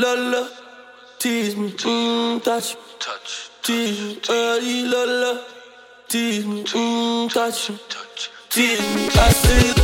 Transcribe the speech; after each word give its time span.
La 0.00 0.14
la, 0.14 0.44
tease 1.18 1.56
me, 1.56 1.70
mm, 1.70 2.40
touch, 2.44 2.76
touch, 3.00 3.50
tease 3.64 4.00
me, 4.00 4.20
early 4.30 4.82
la 4.84 5.04
la, 5.04 5.38
tease 6.06 6.46
me, 6.46 6.62
mm, 6.62 7.28
touch, 7.32 7.72
touch, 7.88 8.30
tease 8.48 8.80
me, 8.94 9.08
I 9.08 9.30
say 9.32 9.77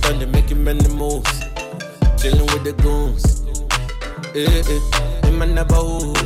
done, 0.00 0.18
they 0.18 0.26
making 0.26 0.62
many 0.64 0.88
moves. 0.88 1.40
Chilling 2.20 2.46
with 2.46 2.64
the 2.64 2.72
goons. 2.82 3.42
Eh, 4.34 4.62
eh. 4.74 5.28
In 5.28 5.38
my 5.38 5.46
neighborhood, 5.46 6.18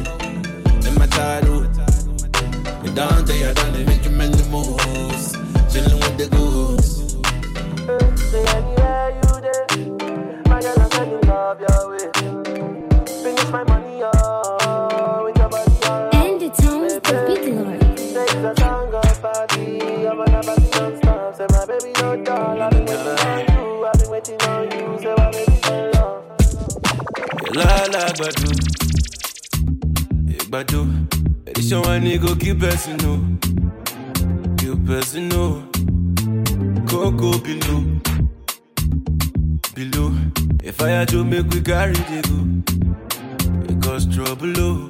in 0.86 0.94
my 0.94 1.06
childhood. 1.06 1.70
You 2.84 2.92
don't 2.94 3.26
tell 3.26 3.36
you 3.36 3.54
done, 3.54 3.72
they 3.72 3.84
making 3.84 4.16
many 4.16 4.42
moves. 4.48 5.32
Chilling 5.72 6.00
with 6.00 6.16
the 6.18 6.28
goons. 6.30 6.86
Say 8.30 8.44
anywhere 8.56 9.10
you 9.18 9.40
there, 9.40 9.66
my 10.48 10.60
girl, 10.60 10.80
I'm 10.80 10.90
sending 10.90 11.20
love 11.28 11.60
your 11.60 11.90
way. 11.90 12.08
Finish 13.22 13.48
my 13.50 13.64
money 13.64 13.81
La 27.54 27.86
la 27.92 28.04
gbadu, 28.16 28.50
gbadu. 30.46 30.80
Edition 31.46 31.82
one 31.82 32.00
ni 32.04 32.18
go 32.18 32.34
keep 32.34 32.58
person 32.60 32.96
no, 32.98 33.12
keep 34.58 34.86
person 34.86 35.28
no. 35.28 35.62
Coco 36.88 37.38
below, 37.38 37.84
below. 39.74 40.12
If 40.62 40.80
I 40.82 40.88
had 40.90 41.08
to 41.08 41.24
make 41.24 41.48
we 41.50 41.60
carry 41.60 41.92
the 41.94 42.20
go, 42.28 42.38
it 43.72 43.82
cause 43.82 44.06
trouble 44.06 44.52
oh. 44.58 44.88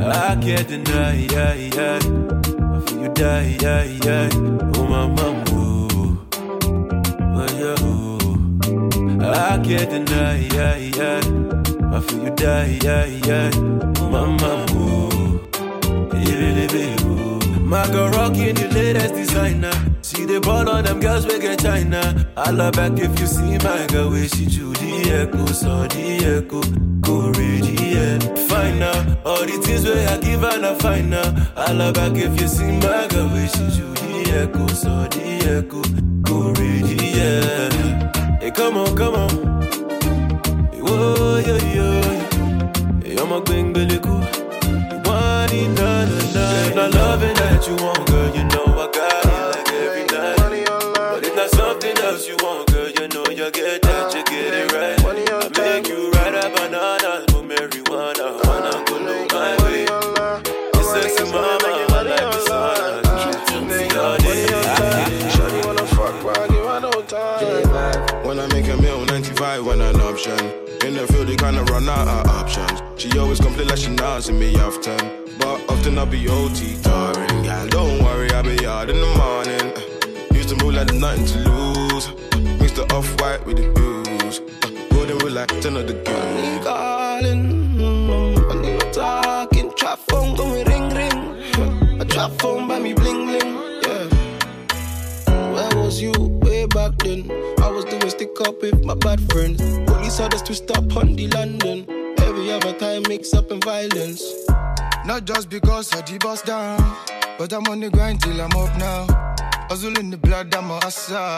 I 0.00 0.36
can't 0.40 0.68
deny, 0.68 1.14
yeah, 1.32 1.54
yeah. 1.54 1.98
I 1.98 2.80
feel 2.86 3.02
you 3.02 3.08
die, 3.14 3.56
yeah, 3.60 3.82
yeah. 4.04 4.28
Oh 4.76 4.86
my 4.86 5.06
mama, 5.06 5.44
oh, 5.50 6.26
oh 7.20 7.48
yeah, 7.60 7.76
oh. 7.80 9.22
I 9.24 9.58
can't 9.64 9.90
deny, 9.90 10.36
yeah, 10.54 10.76
yeah. 10.76 11.21
Feel 12.08 12.24
you 12.24 12.30
die, 12.34 12.78
yeah, 12.82 13.04
yeah. 13.06 13.50
Mama, 14.10 14.66
yeah, 16.14 16.96
oh. 17.04 17.38
My 17.60 17.86
girl 17.88 18.10
rocking 18.10 18.54
the 18.54 18.68
latest 18.74 19.14
designer. 19.14 19.72
See 20.02 20.26
the 20.26 20.40
ball 20.40 20.68
on 20.68 20.84
them 20.84 21.00
girls 21.00 21.26
we 21.26 21.38
get 21.38 21.60
China. 21.60 22.30
I 22.36 22.50
love 22.50 22.74
back 22.74 22.92
if 22.98 23.18
you 23.18 23.26
see 23.26 23.56
my 23.58 23.86
girl 23.88 24.10
where 24.10 24.28
she 24.28 24.46
chew 24.46 24.72
the 24.74 25.10
echo, 25.10 25.46
so 25.46 25.86
the 25.86 26.18
echo, 26.36 26.60
go 27.00 27.30
ready, 27.30 27.74
yeah. 27.94 28.18
Fine 28.48 28.78
now, 28.80 29.16
all 29.24 29.40
the 29.46 29.58
things 29.64 29.84
where 29.84 30.06
I 30.08 30.18
give 30.18 30.40
her 30.40 30.58
na 30.58 30.74
fine 30.74 31.08
now. 31.10 31.32
I 31.56 31.72
love 31.72 31.94
back 31.94 32.12
if 32.16 32.38
you 32.40 32.48
see 32.48 32.72
my 32.78 33.06
girl 33.08 33.28
where 33.28 33.48
she 33.48 33.64
chew 33.74 33.94
the 33.94 34.42
echo, 34.42 34.66
so 34.68 35.04
the 35.08 35.24
echo, 35.56 35.82
go 36.20 36.52
ready, 36.52 36.96
yeah. 37.16 38.38
Hey, 38.38 38.50
come 38.50 38.76
on, 38.76 38.94
come 38.94 39.14
on. 39.14 39.30
Whoa, 40.84 41.38
yo, 41.38 41.56
yo. 43.32 43.40
Hey, 43.40 43.40
I'm 43.40 43.40
a 43.40 43.40
bang 43.44 43.72
belly 43.72 43.98
One 43.98 45.52
in 45.52 45.74
na 45.74 46.04
na 46.04 46.32
na. 46.32 46.66
If 46.66 46.74
not 46.74 46.94
loving 46.94 47.34
that 47.34 47.66
you 47.66 47.76
want, 47.76 48.06
girl, 48.06 48.34
you 48.34 48.44
know 48.44 48.64
I 48.64 48.90
got 48.92 49.24
it 49.24 49.56
like 49.56 49.72
every 49.72 50.04
night. 50.06 50.36
But 50.94 51.24
if 51.24 51.34
not 51.34 51.50
something 51.50 51.96
else 51.98 52.28
you 52.28 52.36
want, 52.42 52.72
girl, 52.72 52.88
you 52.88 53.08
know 53.08 53.26
you 53.30 53.50
get 53.50 53.82
that, 53.82 54.14
you 54.14 54.24
get 54.24 54.54
it 54.54 54.72
right. 54.72 54.98
I 55.04 55.48
make 55.58 55.88
you 55.88 56.10
ride 56.12 56.34
a 56.34 56.50
banana, 56.50 57.24
smoke 57.28 57.46
marijuana, 57.48 58.26
wanna 58.46 58.84
go 58.86 58.96
low 58.98 59.26
my 59.32 59.56
way. 59.64 59.86
You 60.74 60.84
sexy 60.84 61.24
mama, 61.32 61.86
my 61.88 62.02
life 62.02 62.36
is 62.36 62.48
on. 62.50 63.02
Treat 63.46 63.64
me 63.64 63.96
all 63.96 64.16
day. 64.18 64.46
Shawty 65.32 65.64
wanna 65.64 65.86
fuck, 65.86 66.22
but 66.22 66.38
I 66.38 66.48
give 66.48 66.64
her 66.64 66.80
no 66.80 66.92
time. 67.02 68.24
When 68.24 68.38
I 68.40 68.46
make 68.48 68.68
a 68.68 68.76
meal, 68.76 69.04
95 69.04 69.66
when 69.66 69.80
an 69.80 70.00
option. 70.00 70.38
In 70.84 70.94
the 70.94 71.06
field, 71.06 71.28
they 71.28 71.36
kinda 71.36 71.62
run 71.64 71.88
out 71.88 72.08
of 72.08 72.31
options. 72.56 72.82
She 73.00 73.18
always 73.18 73.40
complain 73.40 73.68
like 73.68 73.78
she 73.78 73.90
not 73.90 74.30
me 74.30 74.54
often. 74.56 74.98
But 75.38 75.70
often 75.70 75.98
I 75.98 76.04
be 76.04 76.28
OT 76.28 76.76
tiring. 76.82 77.44
Yeah, 77.44 77.66
don't 77.68 78.02
worry, 78.02 78.30
I'll 78.32 78.42
be 78.42 78.66
out 78.66 78.90
in 78.90 78.96
the 79.00 79.12
morning. 79.16 80.36
Used 80.36 80.50
to 80.50 80.56
move 80.64 80.74
like 80.74 80.92
nothing 80.92 81.26
to 81.26 81.38
lose. 81.50 82.08
Mix 82.60 82.72
the 82.72 82.86
off 82.94 83.08
white 83.20 83.44
with 83.46 83.56
the 83.56 83.68
blues. 83.72 84.40
Golden 84.90 85.18
with 85.18 85.32
like 85.32 85.48
10 85.60 85.76
of 85.76 85.86
the 85.86 85.94
girls. 85.94 86.64
Calling, 86.64 87.44
mm, 87.76 88.48
when 88.48 88.64
you 88.64 88.78
talking, 88.92 89.72
trap 89.74 89.98
phone, 90.08 90.36
go 90.36 90.46
me 90.46 90.62
ring 90.64 90.88
ring. 90.90 92.00
A 92.00 92.04
trap 92.04 92.30
phone 92.40 92.68
by 92.68 92.78
me 92.78 92.92
bling 92.92 93.26
bling. 93.26 93.54
Yeah. 93.82 95.52
Where 95.52 95.82
was 95.82 96.00
you 96.00 96.12
way 96.42 96.66
back 96.66 96.96
then? 96.98 97.30
I 97.60 97.70
was 97.70 97.84
doing 97.86 98.10
stick 98.10 98.40
up 98.42 98.60
with 98.60 98.84
my 98.84 98.94
bad 98.94 99.20
friends. 99.32 99.60
Police 99.86 100.18
had 100.18 100.34
us 100.34 100.42
to 100.42 100.54
stop 100.54 100.96
on 100.96 101.16
the 101.16 101.28
London. 101.28 102.01
Every 102.32 102.50
other 102.50 102.72
time, 102.72 103.02
mix 103.08 103.34
up 103.34 103.52
in 103.52 103.60
violence. 103.60 104.24
Not 105.04 105.26
just 105.26 105.50
because 105.50 105.92
I 105.92 106.00
the 106.00 106.16
bust 106.16 106.46
down, 106.46 106.80
but 107.36 107.52
I'm 107.52 107.66
on 107.66 107.80
the 107.80 107.90
grind 107.90 108.22
till 108.22 108.40
I'm 108.40 108.56
up 108.56 108.74
now. 108.78 109.04
Hustle 109.68 109.98
in 109.98 110.08
the 110.08 110.16
blood, 110.16 110.54
I'm 110.54 110.70
a 110.70 110.80
hustler. 110.80 111.36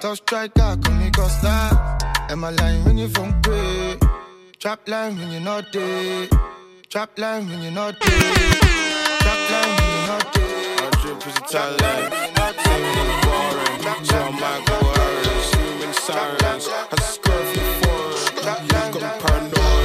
Tough 0.00 0.16
striker, 0.16 0.76
call 0.82 0.94
me 0.94 1.12
Costa. 1.12 1.96
Am 2.30 2.42
I 2.42 2.50
lying 2.50 2.84
when 2.84 2.98
you 2.98 3.08
from 3.10 3.40
pray? 3.42 3.96
Trap 4.58 4.88
line 4.88 5.16
when 5.18 5.30
you're 5.30 5.40
not 5.40 5.72
there. 5.72 6.26
Trap 6.90 7.16
line 7.16 7.48
when 7.48 7.62
you're 7.62 7.70
not 7.70 7.94
there. 8.00 8.34
Trap 9.22 9.50
line 9.52 9.70
when 9.78 9.88
you're 9.94 10.08
not 10.08 10.34
there. 10.34 10.42
I 10.82 10.90
drip 11.00 11.20
pussy 11.20 11.42
tight 11.48 11.80
like 11.80 12.10
Trap 12.34 12.56
boring. 13.22 14.04
So 14.04 14.16
I'm 14.18 14.40
like, 14.40 14.66
go 14.66 14.78
Harris, 14.82 15.54
human 15.54 15.92
sirens. 15.94 16.68
I 16.90 16.96
skirt 17.02 17.46
from 17.54 17.62
the 17.62 17.86
forest. 17.86 18.34
Got 18.42 19.20
paranoid. 19.20 19.83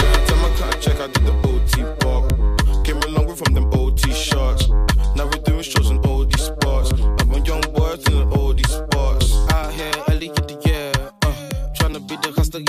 Check, 0.81 0.99
I 0.99 1.07
did 1.07 1.25
the 1.25 1.33
OT 1.49 1.83
walk. 2.05 2.85
Came 2.85 2.97
a 2.97 3.07
long 3.07 3.27
way 3.27 3.35
from 3.35 3.53
them 3.53 3.69
OT 3.73 4.11
shots. 4.13 4.69
Now 5.15 5.25
we're 5.25 5.43
doing 5.43 5.61
shows 5.61 5.89
in 5.89 5.97
OD 6.05 6.39
spots. 6.39 6.91
I'm 6.93 7.31
a 7.31 7.39
young 7.39 7.61
boy 7.73 7.93
in 8.07 8.15
the 8.15 8.27
OD 8.39 8.65
spots. 8.65 9.35
Out 9.51 9.73
here, 9.73 9.91
early 10.09 10.27
get 10.27 10.47
the 10.47 10.57
year. 10.65 10.91
Uh, 11.23 11.33
tryna 11.75 12.07
be 12.07 12.15
the 12.17 12.31
hustler, 12.35 12.61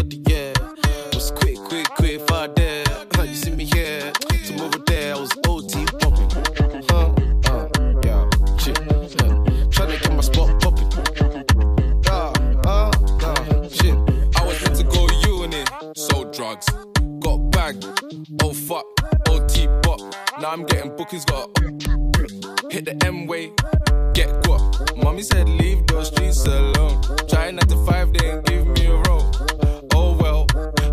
Now 20.50 20.54
I'm 20.54 20.66
getting 20.66 20.96
bookings, 20.96 21.24
got 21.26 21.56
hit 22.72 22.84
the 22.84 23.00
M 23.04 23.28
way, 23.28 23.52
get 24.14 24.48
what? 24.48 24.96
Mommy 24.96 25.22
said 25.22 25.48
leave 25.48 25.86
those 25.86 26.08
streets 26.08 26.44
alone. 26.44 27.00
Trying 27.28 27.54
not 27.54 27.68
to 27.68 27.76
five, 27.86 28.12
they 28.12 28.32
ain't 28.32 28.44
give 28.46 28.66
me 28.66 28.86
a 28.86 28.96
roll. 28.96 29.30
Oh 29.94 30.16
well, 30.18 30.46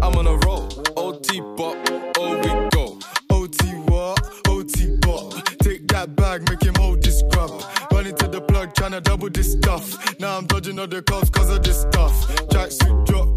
I'm 0.04 0.16
on 0.16 0.28
a 0.28 0.36
roll. 0.46 0.70
OT 0.96 1.42
bop, 1.58 1.76
oh 2.18 2.38
we 2.38 2.70
go. 2.70 3.00
OT 3.32 3.66
what? 3.90 4.32
OT 4.48 4.96
bot. 5.02 5.44
Take 5.64 5.88
that 5.88 6.16
bag, 6.16 6.48
make 6.52 6.62
him 6.62 6.76
hold 6.76 7.02
this 7.02 7.24
grub. 7.32 7.50
Run 7.92 8.06
into 8.06 8.28
the 8.28 8.42
plug, 8.42 8.76
tryna 8.76 9.02
double 9.02 9.32
this 9.32 9.54
stuff. 9.54 10.20
Now 10.20 10.38
I'm 10.38 10.46
dodging 10.46 10.78
all 10.78 10.86
the 10.86 11.02
cops 11.02 11.32
cause 11.32 11.50
of 11.50 11.64
this 11.64 11.82
stuff. 11.82 12.14
Tracksuit 12.52 13.08
drop 13.08 13.37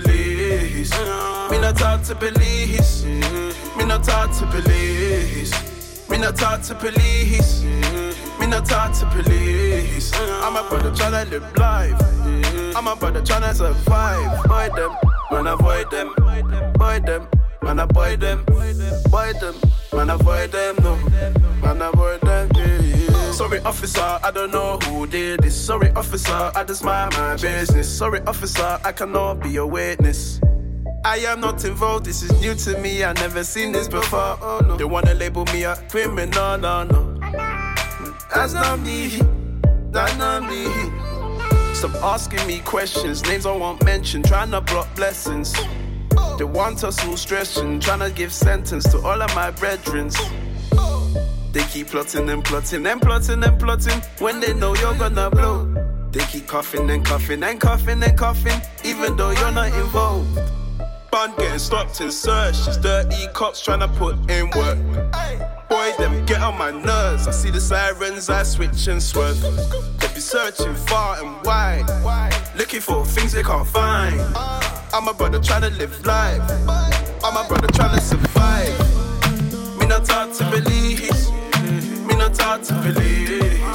police. 0.00 0.90
Me 1.50 1.58
not 1.58 1.76
talk 1.76 2.02
to 2.02 2.14
police. 2.14 3.04
Me 3.04 3.84
not 3.84 4.04
talk 4.04 4.30
to 4.38 4.46
police. 4.46 5.52
Me 6.08 6.18
not 6.18 6.36
talk 6.36 6.62
to 6.62 6.74
police. 6.74 7.64
Me 8.38 8.46
not 8.46 8.64
talk 8.66 8.92
to 8.98 9.06
police. 9.06 10.12
I'm 10.14 10.56
a 10.56 10.68
brother 10.68 10.94
trying 10.94 11.24
to 11.24 11.30
live 11.30 11.56
life. 11.56 12.00
I'm 12.76 12.86
a 12.86 12.96
brother 12.96 13.22
trying 13.22 13.42
to 13.42 13.54
survive. 13.54 14.46
Boy 14.46 14.68
them, 14.76 14.92
man 15.30 15.46
avoid 15.46 15.90
them. 15.90 16.14
Boy 16.74 17.00
them, 17.00 17.28
man 17.62 17.78
avoid 17.78 18.20
them. 18.20 18.44
Boy 18.44 19.32
them, 19.40 19.54
man 19.92 20.10
avoid 20.10 20.52
them. 20.52 20.76
No, 20.82 20.96
man 21.62 21.82
avoid 21.82 22.20
them. 22.20 22.35
Sorry 23.36 23.60
officer, 23.60 24.00
I 24.00 24.30
don't 24.30 24.50
know 24.50 24.78
who 24.78 25.06
did 25.06 25.40
this. 25.40 25.54
Sorry 25.54 25.90
officer, 25.90 26.50
I 26.54 26.64
just 26.64 26.82
mind 26.82 27.12
my 27.12 27.36
business. 27.36 27.86
Sorry 27.86 28.22
officer, 28.22 28.80
I 28.82 28.92
cannot 28.92 29.42
be 29.42 29.56
a 29.56 29.66
witness. 29.66 30.40
I 31.04 31.18
am 31.18 31.42
not 31.42 31.62
involved, 31.66 32.06
this 32.06 32.22
is 32.22 32.32
new 32.40 32.54
to 32.54 32.78
me, 32.80 33.04
I 33.04 33.12
never 33.12 33.44
seen 33.44 33.72
this 33.72 33.88
before. 33.88 34.38
Oh 34.40 34.62
no, 34.66 34.78
they 34.78 34.84
wanna 34.84 35.12
label 35.12 35.44
me 35.52 35.64
a 35.64 35.76
criminal, 35.90 36.56
no, 36.56 36.84
no. 36.84 37.18
That's 38.34 38.54
not 38.54 38.80
me, 38.80 39.20
that's 39.90 40.16
not 40.16 40.48
me. 40.48 40.64
Stop 41.74 41.94
asking 42.02 42.46
me 42.46 42.60
questions, 42.60 43.22
names 43.24 43.44
I 43.44 43.54
won't 43.54 43.84
mention, 43.84 44.22
trying 44.22 44.50
to 44.52 44.62
block 44.62 44.88
blessings. 44.96 45.54
They 46.38 46.44
want 46.44 46.84
us 46.84 47.06
all 47.06 47.18
stressing, 47.18 47.80
trying 47.80 48.00
to 48.00 48.10
give 48.10 48.32
sentence 48.32 48.90
to 48.92 48.98
all 49.00 49.20
of 49.20 49.34
my 49.34 49.50
brethren. 49.50 50.10
They 51.52 51.62
keep 51.64 51.88
plotting 51.88 52.28
and 52.28 52.44
plotting 52.44 52.86
and 52.86 53.00
plotting 53.00 53.42
and 53.42 53.58
plotting 53.58 54.00
when 54.18 54.40
they 54.40 54.54
know 54.54 54.74
you're 54.74 54.94
gonna 54.94 55.30
blow. 55.30 55.66
They 56.10 56.24
keep 56.24 56.46
coughing 56.46 56.88
and 56.90 57.04
coughing 57.04 57.42
and 57.42 57.60
coughing 57.60 58.02
and 58.02 58.18
coughing, 58.18 58.60
even 58.84 59.16
though 59.16 59.30
you're 59.30 59.52
not 59.52 59.68
involved. 59.74 60.38
Bun 61.10 61.32
getting 61.38 61.58
stopped 61.58 62.00
and 62.00 62.12
searched. 62.12 62.82
Dirty 62.82 63.26
cops 63.32 63.62
trying 63.62 63.80
to 63.80 63.88
put 63.88 64.14
in 64.30 64.50
work. 64.50 64.78
Boy, 65.68 65.92
them 65.98 66.24
get 66.26 66.42
on 66.42 66.56
my 66.58 66.70
nerves. 66.70 67.26
I 67.26 67.30
see 67.32 67.50
the 67.50 67.60
sirens, 67.60 68.28
I 68.28 68.42
switch 68.42 68.86
and 68.86 69.02
swerve. 69.02 69.40
They 69.40 70.08
be 70.14 70.20
searching 70.20 70.74
far 70.74 71.22
and 71.22 71.44
wide, 71.44 71.86
looking 72.56 72.80
for 72.80 73.04
things 73.04 73.32
they 73.32 73.42
can't 73.42 73.66
find. 73.66 74.20
I'm 74.92 75.08
a 75.08 75.14
brother 75.14 75.40
trying 75.40 75.62
to 75.62 75.70
live 75.70 76.04
life. 76.06 76.40
I'm 77.24 77.36
a 77.36 77.48
brother 77.48 77.68
trying 77.68 77.94
to 77.96 78.00
survive. 78.00 78.78
Me 79.78 79.86
not 79.86 80.04
talk 80.04 80.32
to 80.34 80.44
police. 80.50 81.15
To 82.38 82.74
police. 82.82 83.65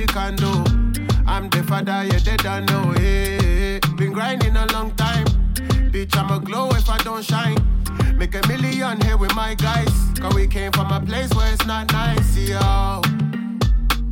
The 0.00 0.12
candle. 0.12 0.64
I'm 1.26 1.48
the 1.50 1.62
father, 1.62 2.04
yeah, 2.04 2.18
they 2.18 2.36
don't 2.36 2.66
know. 2.70 2.92
Hey, 2.92 3.80
been 3.96 4.12
grinding 4.12 4.56
a 4.56 4.66
long 4.72 4.92
time. 4.92 5.26
Bitch, 5.92 6.16
I'm 6.16 6.30
a 6.30 6.40
glow 6.40 6.70
if 6.70 6.88
I 6.88 6.98
don't 6.98 7.24
shine. 7.24 7.58
Make 8.16 8.34
a 8.34 8.46
million 8.48 9.00
here 9.02 9.16
with 9.16 9.34
my 9.34 9.54
guys. 9.54 9.92
Cause 10.18 10.34
we 10.34 10.46
came 10.46 10.72
from 10.72 10.90
a 10.90 11.00
place 11.00 11.30
where 11.34 11.52
it's 11.52 11.66
not 11.66 11.92
nice, 11.92 12.36
yo. 12.36 12.58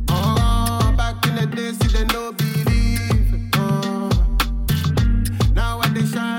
Oh, 0.09 0.93
back 0.97 1.25
in 1.27 1.35
the 1.35 1.47
day, 1.55 1.71
see 1.71 1.87
they 1.87 2.05
no 2.13 2.31
believe. 2.33 3.49
Oh. 3.55 4.09
Uh. 4.09 5.53
Now 5.53 5.79
when 5.79 5.93
they 5.93 6.05
shine, 6.05 6.38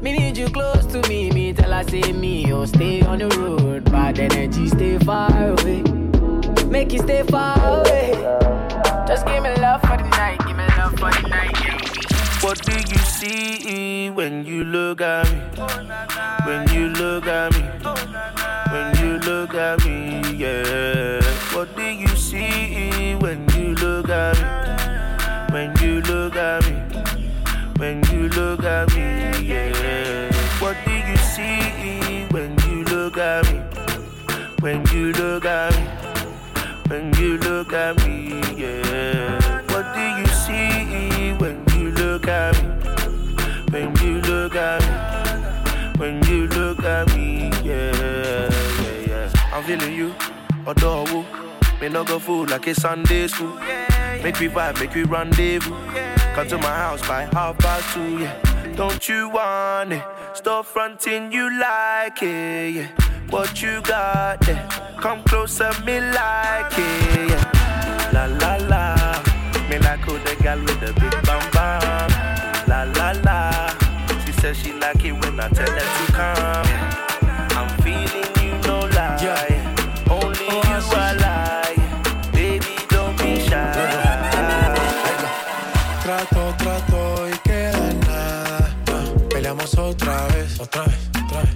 Me 0.00 0.12
need 0.16 0.36
you 0.36 0.48
close 0.48 0.86
to 0.86 1.02
me. 1.08 1.30
Me 1.30 1.52
tell 1.52 1.72
her 1.72 1.82
say 1.88 2.12
me, 2.12 2.52
oh 2.52 2.64
stay 2.66 3.02
on 3.02 3.18
the 3.18 3.28
road. 3.36 3.84
Bad 3.90 4.20
energy, 4.20 4.68
stay 4.68 4.98
far 4.98 5.30
away. 5.30 5.82
Make 6.66 6.92
you 6.92 7.00
stay 7.00 7.24
far 7.24 7.58
away. 7.58 8.12
Just 9.08 9.26
give 9.26 9.42
me 9.42 9.54
love 9.56 9.80
for 9.82 9.96
the 9.96 10.08
night. 10.10 10.38
Give 10.46 10.56
me 10.56 10.64
love 10.76 10.92
for 10.92 11.10
the 11.10 11.28
night. 11.28 11.58
What 12.42 12.62
do 12.62 12.72
you 12.72 12.98
see 12.98 14.10
when 14.10 14.44
you 14.46 14.62
look 14.62 15.00
at 15.00 15.28
me? 15.32 15.40
When 16.46 16.68
you 16.72 16.88
look 16.90 17.26
at 17.26 17.52
me? 17.54 17.62
When 18.70 18.96
you 19.02 19.18
look 19.18 19.54
at 19.54 19.84
me, 19.84 20.36
yeah. 20.36 21.20
What 21.52 21.74
do 21.74 21.82
you 21.82 22.08
see 22.08 23.16
when 23.16 23.48
you 23.56 23.74
look 23.74 24.08
at 24.08 24.38
me? 24.38 25.52
When 25.52 25.76
you 25.82 26.00
look 26.02 26.36
at 26.36 26.64
me? 26.64 26.76
When 27.78 28.04
you 28.12 28.28
look 28.28 28.62
at 28.64 28.94
me, 28.94 29.37
see 31.38 32.26
when 32.34 32.50
you 32.66 32.82
look 32.94 33.16
at 33.16 33.44
me? 33.50 33.58
When 34.60 34.84
you 34.92 35.12
look 35.12 35.44
at 35.44 35.70
me? 35.76 35.84
When 36.90 37.14
you 37.14 37.38
look 37.38 37.72
at 37.72 37.94
me, 38.04 38.40
yeah. 38.56 39.62
What 39.70 39.86
do 39.96 40.04
you 40.18 40.26
see 40.44 41.34
when 41.42 41.56
you 41.74 41.90
look 42.00 42.26
at 42.26 42.52
me? 42.58 42.68
When 43.72 43.88
you 44.02 44.14
look 44.30 44.56
at 44.56 44.80
me? 44.86 44.94
When 46.00 46.14
you 46.28 46.48
look 46.48 46.82
at 46.82 47.06
me, 47.14 47.50
yeah, 47.62 48.50
yeah, 48.82 49.08
yeah. 49.10 49.52
I'm 49.52 49.62
feeling 49.64 49.94
you, 49.94 50.14
adore 50.66 51.24
Me 51.80 51.88
no 51.88 52.04
go 52.04 52.18
fool 52.18 52.46
like 52.46 52.66
it's 52.66 52.82
Sunday 52.82 53.28
school. 53.28 53.54
Make 54.24 54.40
me 54.40 54.48
vibe, 54.48 54.80
make 54.80 54.94
me 54.94 55.02
rendezvous. 55.02 55.76
Come 56.34 56.48
to 56.48 56.58
my 56.58 56.74
house 56.84 57.06
by 57.06 57.22
half 57.32 57.58
past 57.58 57.94
two, 57.94 58.18
yeah. 58.18 58.34
Don't 58.74 59.08
you 59.08 59.28
want 59.28 59.92
it? 59.92 60.17
Stop 60.38 60.66
fronting, 60.66 61.32
you 61.32 61.50
like 61.58 62.22
it, 62.22 62.74
yeah. 62.76 62.88
What 63.28 63.60
you 63.60 63.82
got 63.82 64.40
there? 64.42 64.68
Come 65.00 65.24
closer, 65.24 65.72
me 65.84 65.98
like 65.98 66.78
it, 66.78 67.30
yeah. 67.30 68.10
La 68.12 68.26
la 68.26 68.54
la. 68.68 68.94
Me 69.68 69.78
like 69.80 69.98
who 70.06 70.16
the 70.20 70.36
girl 70.40 70.60
with 70.60 70.78
the 70.78 70.92
big 71.00 71.10
bam 71.26 71.42
bam. 71.50 72.10
La 72.68 72.84
la 72.84 73.10
la. 73.24 73.74
She 74.24 74.32
says 74.40 74.56
she 74.56 74.72
like 74.74 75.04
it 75.04 75.10
when 75.10 75.40
I 75.40 75.48
tell 75.48 75.72
her 75.72 75.88
to 76.06 76.12
come. 76.12 76.68
I'm 77.58 77.68
feeling 77.82 78.32
you, 78.40 78.54
no 78.68 78.86
lie. 78.94 79.18
Only 80.08 80.46
you 80.46 80.78
I 80.94 81.14
lie. 81.24 82.30
Baby, 82.32 82.76
don't 82.88 83.18
be 83.18 83.40
shy. 83.40 83.72
Trato, 86.04 86.54
trato 86.58 87.28
y 87.28 87.36
queda 87.42 87.92
nada. 88.06 88.70
Ah, 88.88 89.04
peleamos 89.28 89.76
otra 89.76 90.07
otra 90.58 90.84
vez, 90.84 91.10
otra 91.24 91.42
vez. 91.42 91.54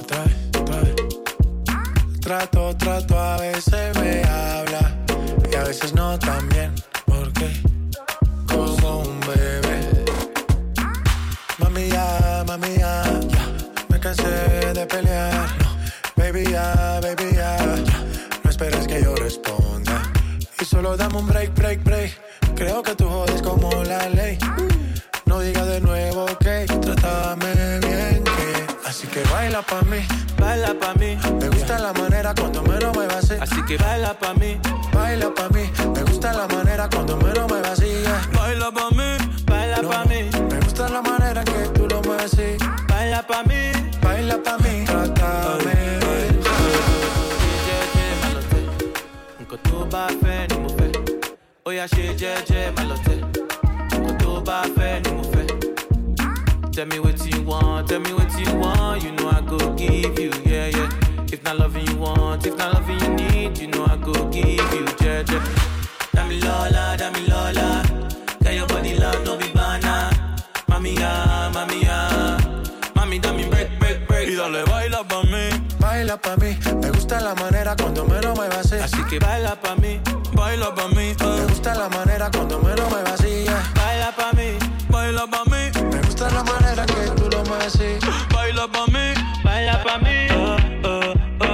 Otra 0.00 0.24
vez, 0.24 0.36
otra 0.58 0.80
vez. 0.80 2.20
Trato, 2.20 2.76
trato, 2.76 3.18
a 3.18 3.36
veces 3.38 3.96
me 3.98 4.22
habla 4.24 4.96
y 5.50 5.54
a 5.54 5.64
veces 5.64 5.94
no 5.94 6.18
tan 6.18 6.48
bien. 6.48 6.74
Porque 7.06 7.50
como 8.46 9.00
un 9.00 9.20
bebé. 9.20 10.04
Mami 11.58 11.88
ya, 11.88 12.44
mami 12.46 12.76
ya, 12.76 13.04
ya. 13.28 13.46
Me 13.88 14.00
cansé 14.00 14.72
de 14.74 14.86
pelear. 14.86 15.48
Baby 16.16 16.44
ya, 16.50 17.00
baby 17.00 17.34
ya, 17.34 17.56
ya. 17.56 18.04
No 18.44 18.50
esperes 18.50 18.86
que 18.86 19.02
yo 19.02 19.14
responda. 19.14 20.02
Y 20.60 20.64
solo 20.64 20.96
dame 20.96 21.18
un 21.18 21.26
break, 21.26 21.54
break, 21.54 21.82
break. 21.84 22.30
Creo 22.54 22.82
que 22.82 22.94
baila 30.40 30.74
pa' 30.74 30.94
mí. 30.94 31.16
Me 31.40 31.48
gusta 31.48 31.78
la 31.78 31.92
manera 31.92 32.34
cuando 32.34 32.62
menos 32.62 32.96
me 32.96 33.06
vacías. 33.06 33.42
Así 33.42 33.62
que 33.68 33.76
baila 33.76 34.14
pa' 34.14 34.34
mí, 34.34 34.58
baila 34.92 35.28
pa' 35.34 35.48
mí. 35.50 35.70
Me 35.94 36.02
gusta 36.02 36.32
la 36.32 36.46
manera 36.48 36.88
cuando 36.88 37.16
menos 37.18 37.50
me 37.52 37.60
vacías. 37.60 38.32
Baila 38.32 38.70
pa' 38.72 38.90
mí, 38.90 39.08
baila 39.46 39.80
pa' 39.82 40.04
mí. 40.06 40.20
Me 40.50 40.58
gusta 40.64 40.88
la 40.88 41.02
manera 41.02 41.44
que 41.44 41.60
tú 41.74 41.86
lo 41.86 42.00
mueves 42.02 42.32
así. 42.32 42.56
Baila 42.88 43.22
pa' 43.26 43.42
mí, 43.44 43.70
baila 44.02 44.36
pa' 44.42 44.58
mí. 44.58 44.84
Trátame 44.86 45.74
bien. 46.02 46.40
nǹkan 49.40 49.58
tó 49.68 49.78
bá 49.92 50.06
fẹ́ 50.22 50.46
ni 51.66 51.76
yá 51.78 51.86
ṣe 51.94 52.04
jẹ́jẹ́ 52.20 53.09
Tell 56.80 56.88
me 56.88 56.98
what 56.98 57.26
you 57.26 57.42
want, 57.42 57.88
tell 57.90 58.00
me 58.00 58.14
what 58.14 58.32
you 58.40 58.54
want, 58.56 59.04
you 59.04 59.12
know 59.12 59.28
I 59.28 59.42
go 59.42 59.58
give 59.74 60.18
you, 60.18 60.32
yeah, 60.46 60.68
yeah. 60.68 60.88
If 61.30 61.44
not 61.44 61.58
loving 61.58 61.86
you 61.86 61.96
want, 61.96 62.46
if 62.46 62.56
not 62.56 62.72
loving 62.72 62.98
you 63.00 63.10
need, 63.16 63.58
you 63.58 63.66
know 63.66 63.84
I 63.84 63.98
go 63.98 64.14
give 64.30 64.46
you, 64.46 64.86
yeah, 65.02 65.22
yeah. 65.28 65.44
Dami 66.16 66.42
Lola, 66.42 66.96
Dami 66.96 67.28
Lola, 67.28 67.84
get 68.40 68.54
your 68.54 68.66
body 68.66 68.94
love, 68.94 69.22
don't 69.26 69.38
be 69.38 69.48
banana. 69.52 70.08
Mami, 70.68 70.98
ya, 70.98 71.50
mami, 71.52 71.82
ya, 71.82 72.38
mami, 72.94 73.20
dame 73.20 73.50
break, 73.50 73.78
break, 73.78 74.08
break. 74.08 74.28
Y 74.30 74.36
dale, 74.36 74.64
baila 74.64 75.04
pa' 75.06 75.22
mí. 75.24 75.50
Baila 75.78 76.16
pa' 76.16 76.36
mí, 76.38 76.56
me 76.80 76.90
gusta 76.92 77.20
la 77.20 77.34
manera 77.34 77.76
cuando 77.76 78.06
menos 78.06 78.38
me 78.38 78.48
vacías. 78.48 78.84
Así 78.84 79.04
que 79.04 79.18
baila 79.18 79.54
pa' 79.60 79.76
mí, 79.76 80.00
baila 80.32 80.74
pa' 80.74 80.88
mí, 80.88 80.94
Me 80.94 81.10
eh. 81.10 81.46
gusta 81.46 81.74
la 81.74 81.90
manera 81.90 82.30
cuando 82.30 82.58
menos 82.58 82.90
me 82.90 83.02
vacías. 83.02 83.09
Así. 87.70 87.98
baila 88.34 88.66
pa' 88.68 88.86
mí, 88.86 89.14
baila 89.44 89.82
pa' 89.84 89.98
mí. 89.98 90.16
Oh, 90.32 90.56
oh, 90.84 91.14
oh. 91.40 91.50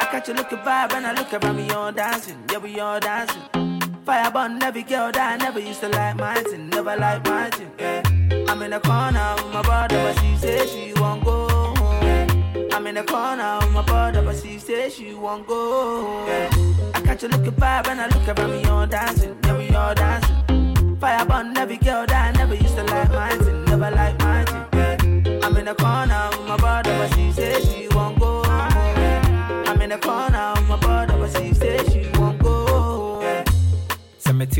I 0.00 0.08
catch 0.10 0.28
you 0.28 0.34
looking 0.34 0.58
vibe 0.58 0.92
when 0.92 1.04
I 1.04 1.12
look 1.12 1.32
around 1.32 1.56
me 1.56 1.70
all 1.70 1.92
dancing, 1.92 2.38
yeah 2.50 2.58
we 2.58 2.80
all 2.80 3.00
dancing. 3.00 3.71
Fire 4.04 4.32
burn 4.32 4.60
every 4.60 4.82
girl 4.82 5.12
that 5.12 5.34
I 5.34 5.44
never 5.44 5.60
used 5.60 5.80
to 5.80 5.88
like 5.88 6.16
my 6.16 6.34
thing, 6.34 6.70
never 6.70 6.96
like 6.96 7.24
my 7.24 7.48
thing. 7.50 7.70
Yeah. 7.78 8.02
I'm 8.48 8.60
in 8.62 8.72
the 8.72 8.80
corner 8.80 9.34
with 9.36 9.52
my 9.52 9.62
brother, 9.62 9.96
but 10.02 10.18
she 10.20 10.36
say 10.36 10.66
she 10.66 10.92
won't 11.00 11.24
go 11.24 11.46
home. 11.48 12.72
I'm 12.72 12.86
in 12.88 12.96
the 12.96 13.04
corner 13.04 13.58
with 13.60 13.70
my 13.70 13.82
brother, 13.82 14.22
but 14.22 14.36
she 14.36 14.58
say 14.58 14.90
she 14.90 15.14
won't 15.14 15.46
go 15.46 16.02
home. 16.02 16.26
Yeah. 16.26 16.50
I 16.94 17.00
catch 17.00 17.22
you 17.22 17.28
looking 17.28 17.52
vibe 17.52 17.86
when 17.86 18.00
I 18.00 18.08
look 18.08 18.26
around 18.36 18.50
me 18.50 18.64
all 18.64 18.86
dancing, 18.88 19.38
yeah 19.44 19.56
we 19.56 19.70
all 19.70 19.94
dancing. 19.94 20.96
Fire 20.96 21.24
burn 21.24 21.56
every 21.56 21.76
girl 21.76 22.04
that 22.04 22.34
I 22.34 22.38
never 22.38 22.56
used 22.56 22.74
to 22.74 22.82
like 22.82 23.10
my 23.10 23.30
thing, 23.36 23.64
never 23.66 23.90
like 23.92 24.18
my 24.18 24.44
thing. 24.44 24.64
Yeah. 24.72 25.46
I'm 25.46 25.56
in 25.56 25.66
the 25.66 25.74
corner 25.76 26.28
with 26.32 26.48
my 26.48 26.56
brother, 26.56 26.90
but 26.98 27.14
she 27.14 27.30
say 27.30 27.60
she 27.60 27.86
won't 27.94 28.18
go 28.18 28.42
home. 28.42 29.68
I'm 29.68 29.80
in 29.80 29.90
the 29.90 29.98
corner 29.98 30.31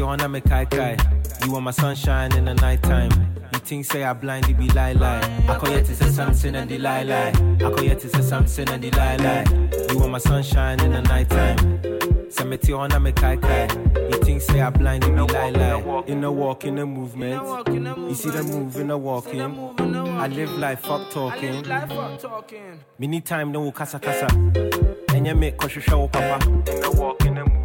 On 0.00 0.32
me 0.32 0.40
kai 0.40 0.64
kai. 0.64 0.96
You 1.44 1.54
are 1.54 1.60
my 1.60 1.70
sunshine 1.70 2.34
in 2.36 2.46
the 2.46 2.54
nighttime. 2.54 3.10
You 3.52 3.58
think 3.60 3.84
say 3.84 4.02
I 4.02 4.12
blind, 4.14 4.48
you 4.48 4.54
be 4.54 4.68
lie 4.70 4.92
lie. 4.94 5.20
I 5.48 5.56
call 5.58 5.70
you 5.70 5.82
to 5.82 5.94
say 5.94 6.08
something 6.08 6.56
and 6.56 6.68
the 6.68 6.78
lie 6.78 7.02
lie. 7.02 7.28
I 7.28 7.58
call 7.58 7.82
you 7.82 7.94
to 7.94 8.08
say 8.08 8.22
something 8.22 8.68
and 8.68 8.82
the 8.82 8.90
lie 8.90 9.16
lie. 9.16 9.44
You 9.92 10.02
are 10.02 10.08
my 10.08 10.18
sunshine 10.18 10.80
in 10.80 10.92
the 10.92 11.02
nighttime. 11.02 12.30
Cemetery 12.30 12.72
on 12.72 13.02
me 13.02 13.12
kai 13.12 13.36
kai. 13.36 13.68
You 14.10 14.18
think 14.24 14.40
say 14.40 14.60
I 14.60 14.70
blind, 14.70 15.04
you 15.04 15.12
be 15.12 15.20
lie 15.20 15.50
lie. 15.50 16.04
In 16.06 16.22
the 16.22 16.32
walk, 16.32 16.64
in 16.64 16.76
the 16.76 16.86
movement. 16.86 17.42
You 17.68 18.14
see 18.14 18.30
the 18.30 18.42
move 18.42 18.76
in 18.76 18.88
the 18.88 18.98
walking. 18.98 19.40
I 19.40 20.26
live 20.26 20.50
life, 20.58 20.80
fuck 20.80 21.10
talking. 21.10 21.62
Me 22.98 23.06
need 23.06 23.24
time, 23.24 23.52
no 23.52 23.70
kasa 23.70 24.00
kasa. 24.00 24.26
And 25.14 25.26
you 25.26 25.34
make 25.34 25.58
kosher 25.58 25.80
show 25.80 26.08
papa. 26.08 26.44
In 26.48 26.64
the 26.64 26.94
walk, 26.96 27.24
in 27.24 27.34
the 27.34 27.40
movement. 27.44 27.61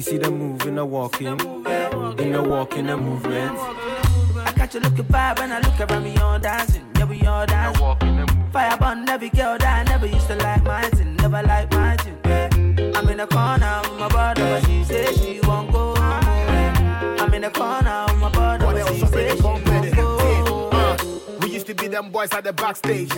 You 0.00 0.04
see 0.04 0.16
the 0.16 0.30
move 0.30 0.66
in 0.66 0.76
the 0.76 0.86
walking. 0.86 1.26
In 1.26 2.32
the 2.32 2.42
walk, 2.42 2.74
in 2.74 2.86
the 2.86 2.96
movement. 2.96 3.58
I 3.58 4.50
catch 4.56 4.72
you 4.74 4.80
looking 4.80 5.04
vibe 5.04 5.38
when 5.38 5.52
I 5.52 5.60
look 5.60 5.78
around 5.78 6.04
me 6.04 6.16
all 6.16 6.38
dancing, 6.38 6.86
yeah 6.96 7.04
we 7.04 7.20
all 7.26 7.44
dancing. 7.44 8.26
Fire 8.50 8.78
burn 8.78 9.06
every 9.10 9.28
girl 9.28 9.58
that 9.58 9.86
I 9.86 9.90
never 9.90 10.06
used 10.06 10.26
to 10.28 10.36
like 10.36 10.62
my 10.64 10.88
thing, 10.88 11.16
never 11.16 11.42
like 11.42 11.70
my 11.72 11.98
thing. 11.98 12.16
I'm 12.96 13.10
in 13.10 13.18
the 13.18 13.26
corner 13.26 13.82
with 13.82 14.00
my 14.00 14.08
brother, 14.08 14.42
but 14.42 14.64
she 14.64 14.84
say 14.84 15.12
she 15.12 15.40
won't 15.46 15.70
go. 15.70 15.94
home. 15.94 17.20
I'm 17.20 17.34
in 17.34 17.42
the 17.42 17.50
corner 17.50 18.06
with 18.08 18.20
my 18.20 18.30
brother, 18.30 18.72
but 18.72 18.94
she 18.94 19.04
say 19.04 19.36
she 19.36 19.42
won't 19.42 19.64
go. 19.66 19.69
To 21.70 21.76
be 21.76 21.86
them 21.86 22.10
boys 22.10 22.32
at 22.32 22.42
the 22.42 22.52
backstage, 22.52 23.12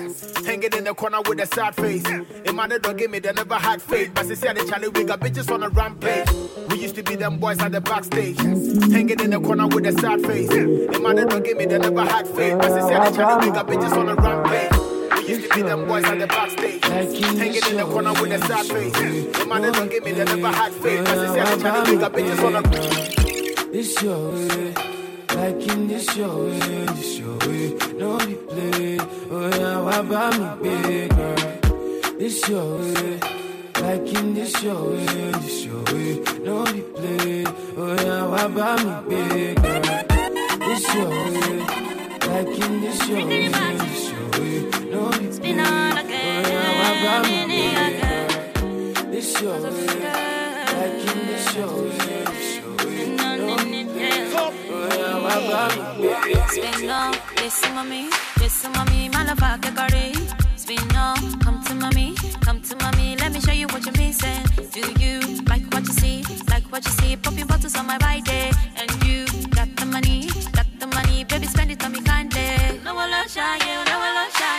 hanging 0.44 0.74
in 0.76 0.84
the 0.84 0.92
corner 0.92 1.22
with 1.26 1.40
a 1.40 1.46
sad 1.46 1.74
face. 1.74 2.04
A 2.04 2.52
man 2.52 2.68
don't 2.82 2.98
give 2.98 3.10
me, 3.10 3.18
they 3.18 3.32
never 3.32 3.54
had 3.54 3.80
faith. 3.80 4.12
But 4.14 4.26
say 4.26 4.52
the 4.52 4.66
Charlie, 4.68 4.88
we 4.88 5.04
got 5.04 5.20
bitches 5.20 5.50
on 5.50 5.62
a 5.62 5.70
rampage. 5.70 6.28
We 6.68 6.82
used 6.82 6.94
to 6.96 7.02
be 7.02 7.16
them 7.16 7.38
boys 7.38 7.58
at 7.60 7.72
the 7.72 7.80
backstage, 7.80 8.36
hanging 8.92 9.20
in 9.20 9.30
the 9.30 9.40
corner 9.40 9.68
with 9.68 9.86
a 9.86 9.92
sad 9.98 10.20
face. 10.26 10.50
A 10.50 11.00
man 11.00 11.26
don't 11.26 11.42
give 11.42 11.56
me, 11.56 11.64
they 11.64 11.78
never 11.78 12.04
had 12.04 12.28
faith. 12.28 12.58
But 12.58 12.68
say 12.68 12.92
the 12.92 13.16
Charlie, 13.16 13.46
we 13.46 13.54
got 13.54 13.66
bitches 13.68 13.96
on 13.96 14.10
a 14.10 14.14
rampage. 14.16 15.22
We 15.22 15.28
used 15.28 15.50
to 15.50 15.56
be 15.56 15.62
them 15.62 15.88
boys 15.88 16.04
at 16.04 16.18
the 16.18 16.26
backstage, 16.26 16.84
hanging 16.84 17.66
in 17.70 17.76
the 17.78 17.86
corner 17.86 18.12
with 18.12 18.32
a 18.32 18.38
sad 18.46 18.66
face. 18.66 19.40
A 19.40 19.46
man 19.46 19.62
that 19.62 19.72
don't 19.72 19.90
give 19.90 20.04
me, 20.04 20.12
they 20.12 20.24
never 20.24 20.48
had 20.48 20.72
faith. 20.74 21.06
They 21.06 21.14
the 21.14 21.58
Charlie, 21.62 21.90
we 21.90 21.96
got 21.96 22.12
bitches 22.12 22.44
on 22.44 22.56
a 22.56 23.72
This 23.72 24.02
your 24.02 24.30
way, 24.30 25.01
like 25.34 25.66
in 25.68 25.88
this 25.88 26.16
your 26.16 26.44
way, 26.44 26.58
this 26.58 27.18
your 27.18 27.36
way. 27.38 27.74
No 27.98 28.18
be 28.18 28.34
play, 28.34 28.98
oh 29.30 29.48
yeah, 29.58 29.80
why 29.80 29.98
about 29.98 30.60
me, 30.62 30.70
big 30.82 31.10
girl? 31.16 31.36
This 32.18 32.48
your 32.48 32.78
way, 32.78 33.20
like 33.80 34.14
in 34.14 34.34
this 34.34 34.62
your 34.62 34.90
way, 34.90 35.32
this 35.42 35.64
your 35.64 35.82
way. 35.84 36.20
No 36.44 36.64
be 36.64 36.80
play, 36.80 37.44
oh 37.76 37.94
yeah, 37.94 38.26
why 38.26 38.44
about 38.44 39.06
me, 39.08 39.16
big 39.28 39.62
girl? 39.62 39.82
This 40.66 40.94
your 40.94 41.08
way, 41.08 41.58
like 42.30 42.58
in 42.64 42.80
this 42.80 43.08
your 43.08 43.26
way, 43.26 43.48
this 43.48 44.10
your 44.12 44.26
way. 44.38 44.56
No 44.90 45.10
be 45.10 45.26
play, 45.38 45.54
oh 45.54 45.64
yeah, 46.50 46.70
why 46.78 46.90
about 47.00 47.22
me, 47.26 47.38
big 47.52 47.74
girl? 48.00 49.10
This 49.10 49.40
your 49.40 49.58
way, 49.60 49.70
like 50.76 51.02
in 51.10 51.18
this 51.26 51.54
your 51.54 51.66
way, 51.66 51.88
this 51.88 52.06
your 52.06 52.26
way. 52.26 52.31
Spin 56.48 56.90
on, 56.90 57.14
listen 57.36 57.74
mommy, 57.74 58.08
listen 58.38 58.72
mommy, 58.72 59.08
my 59.08 59.24
love 59.24 59.42
I 59.42 59.58
can 59.58 59.74
carry. 59.74 60.12
Spin 60.56 60.96
on, 60.96 61.40
come 61.40 61.62
to 61.64 61.74
mommy, 61.74 62.14
come 62.40 62.60
to 62.60 62.76
mommy, 62.76 63.16
let 63.16 63.32
me 63.32 63.40
show 63.40 63.52
you 63.52 63.66
what 63.68 63.84
you're 63.84 63.96
missing. 63.96 64.42
Do 64.72 64.80
you 65.02 65.20
like 65.48 65.64
what 65.72 65.86
you 65.86 65.92
see, 65.94 66.24
like 66.48 66.64
what 66.70 66.84
you 66.84 66.90
see? 66.92 67.16
Popping 67.16 67.46
bottles 67.46 67.74
on 67.76 67.86
my 67.86 67.96
right 68.02 68.24
day, 68.24 68.50
and 68.76 68.90
you 69.04 69.26
got 69.50 69.74
the 69.76 69.86
money, 69.86 70.28
got 70.52 70.66
the 70.78 70.86
money, 70.86 71.24
baby 71.24 71.46
spend 71.46 71.70
it 71.70 71.84
on 71.84 71.92
me 71.92 72.00
kindly. 72.02 72.80
No 72.84 72.94
one 72.94 73.10
love 73.10 73.30
shy, 73.30 73.56
yeah, 73.66 73.84
no 73.84 73.98
one 73.98 74.14
love 74.14 74.32
shy, 74.32 74.58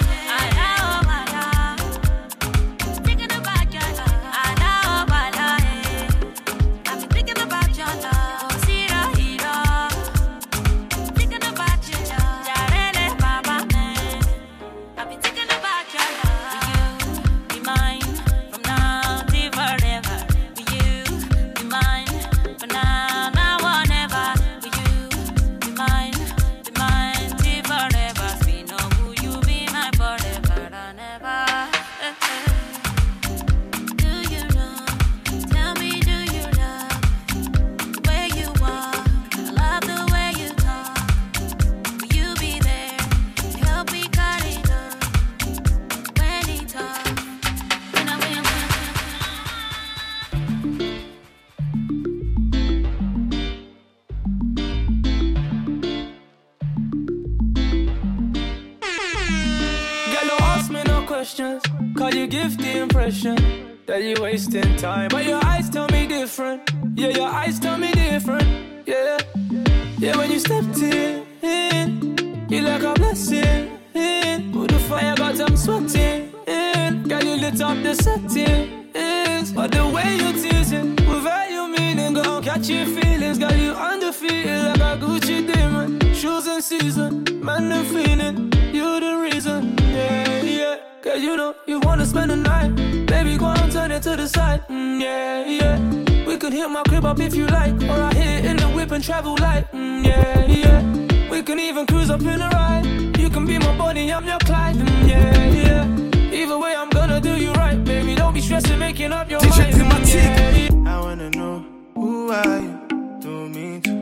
wanna 91.84 92.06
spend 92.06 92.32
the 92.32 92.36
night. 92.36 92.76
Baby, 93.08 93.38
go 93.38 93.46
on, 93.46 93.69
turn 93.69 93.91
it 93.91 94.04
to 94.04 94.15
the 94.15 94.28
side, 94.28 94.62
mm, 94.67 95.02
yeah, 95.02 95.46
yeah. 95.46 96.26
We 96.26 96.38
could 96.38 96.54
hit 96.54 96.69
my 96.69 96.84
crib 96.84 97.06
up 97.06 97.19
if 97.19 97.36
you 97.36 97.48
like, 97.48 97.74
or 97.84 98.00
I 98.02 98.13
hit 98.13 98.46
it 98.46 98.46
in 98.46 98.58
the 98.58 98.67
whip 98.69 98.91
and 98.91 99.04
travel 99.04 99.36
light, 99.39 99.72
mm, 99.72 100.06
yeah, 100.06 100.46
yeah. 100.46 101.30
We 101.30 101.41
can 101.43 101.60
even 101.60 101.86
cruise 101.86 102.10
up 102.10 102.22
in 102.22 102.41
a 102.41 102.50
ride. 102.50 102.86
You 103.17 103.30
can 103.30 103.46
be 103.46 103.58
my 103.60 103.78
Bonnie, 103.78 104.12
I'm 104.12 104.26
your 104.26 104.39
Clyde, 104.39 104.76
mm, 104.76 105.10
yeah, 105.10 105.46
yeah. 105.46 106.34
Either 106.34 106.58
way, 106.58 106.76
I'm 106.76 106.89
gonna 106.89 107.19
do 107.22 107.36
you 107.36 107.52
right, 107.54 107.82
baby. 107.84 108.15
Don't 108.15 108.34
be 108.34 108.41
stressing, 108.41 108.80
making 108.80 109.12
up 109.12 109.30
your 109.30 109.41
mind. 109.41 109.54
mm, 109.54 110.13
yeah, 110.13 110.50
yeah. 110.58 110.96
I 110.96 111.00
wanna 111.00 111.30
know 111.32 111.65
who 111.96 112.32
are 112.32 112.60
you? 112.60 112.80
Don't 113.22 113.52
mean 113.54 113.82
to 113.82 113.93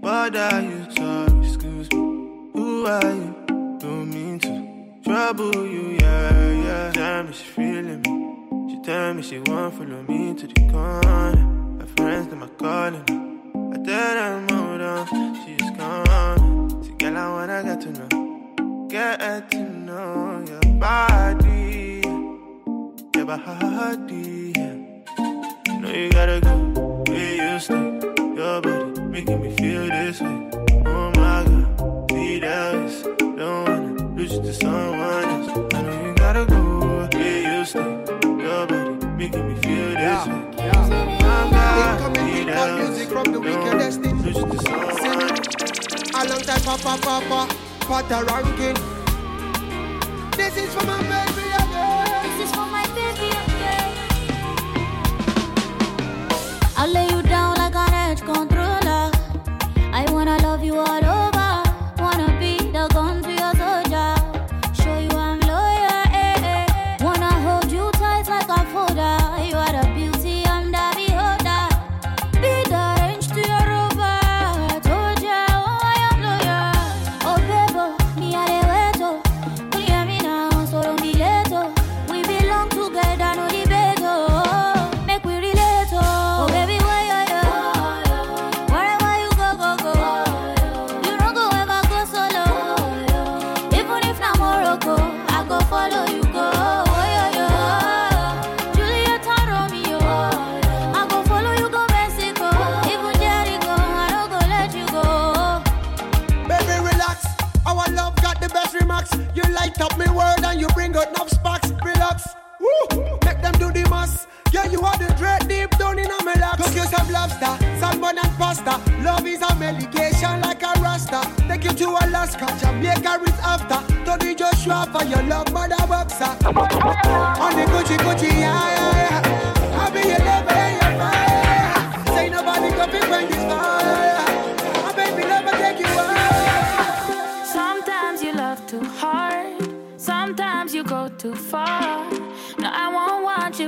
bother 0.00 0.60
you, 0.62 0.86
sorry, 0.96 1.46
excuse 1.46 1.90
me. 1.92 1.98
Who 2.54 2.86
are 2.86 3.12
you? 3.14 3.34
Don't 3.80 4.08
mean 4.12 4.38
to 4.40 4.67
trouble 5.18 5.66
you, 5.66 5.96
yeah, 6.00 6.52
yeah. 6.66 6.92
She 6.92 6.98
Tell 6.98 7.22
me 7.24 7.32
she 7.32 7.44
feeling 7.56 8.00
me. 8.02 8.70
She 8.70 8.76
tell 8.82 9.14
me 9.14 9.22
she 9.22 9.38
want 9.40 9.74
follow 9.74 10.02
me 10.02 10.34
to 10.34 10.46
the 10.46 10.60
corner. 10.70 11.80
Her 11.80 11.88
friends 11.96 12.28
them 12.28 12.42
are 12.44 12.54
calling. 12.62 13.04
I 13.74 13.76
tell 13.88 14.14
them 14.20 14.48
hold 14.48 14.80
on, 14.80 15.06
she's 15.42 15.70
gone. 15.76 16.84
See, 16.84 16.94
girl, 17.00 17.16
I 17.16 17.26
wanna 17.34 17.58
get 17.68 17.80
to 17.84 17.90
know, 17.98 18.86
get 18.88 19.50
to 19.50 19.62
know 19.86 20.44
your 20.50 20.64
body, 20.84 22.02
your 23.16 23.26
body. 23.26 24.52
Yeah. 24.56 24.74
Know 25.80 25.92
you 26.00 26.10
gotta 26.10 26.38
go 26.46 26.54
where 27.08 27.34
you 27.42 27.58
stay. 27.58 27.86
Your 28.38 28.60
body 28.62 29.00
making 29.14 29.40
me 29.42 29.50
feel 29.56 29.86
this 29.88 30.20
way. 30.20 30.47
Wanna 34.18 34.30
lose 34.30 34.40
to 34.40 34.52
someone 34.52 35.24
else. 35.24 35.74
I 35.74 35.82
know 35.82 36.06
you 36.06 36.14
gotta 36.14 36.44
go 36.44 37.08
where 37.14 37.58
you 37.58 37.64
stay. 37.64 37.78
Your 37.78 38.66
body 38.66 39.06
making 39.14 39.46
me 39.46 39.54
feel 39.60 39.90
this 39.94 40.26
way. 40.26 40.42
My 40.58 41.46
god, 41.52 42.14
be 42.14 42.42
this. 42.42 42.88
music 42.88 43.08
from 43.10 43.26
the 43.26 43.38
Don't 43.38 43.44
wickedest 43.44 44.00
lose 44.00 44.36
you 44.36 44.46
to 44.46 44.58
someone 44.58 44.90
else. 44.90 45.46
A 46.14 46.28
long 46.28 46.42
time, 46.42 46.62
papa, 46.62 46.98
papa, 47.00 47.54
Patoranking. 47.86 48.78
This 50.36 50.56
is 50.56 50.74
for 50.74 50.84
my 50.84 51.00
baby 51.02 51.46
again. 51.62 52.22
This 52.24 52.48
is 52.48 52.54
for 52.56 52.66
my 52.66 52.84
baby 52.98 53.28
again. 53.44 53.94
I'll 56.76 56.90
lay 56.90 57.06
you 57.08 57.22
down 57.22 57.57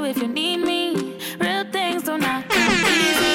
you 0.00 0.06
if 0.06 0.18
you 0.18 0.28
need 0.28 0.58
me. 0.58 1.18
Real 1.40 1.64
things 1.70 2.02
do 2.02 2.16
not 2.18 2.48
come 2.48 2.72
easy. 2.96 3.34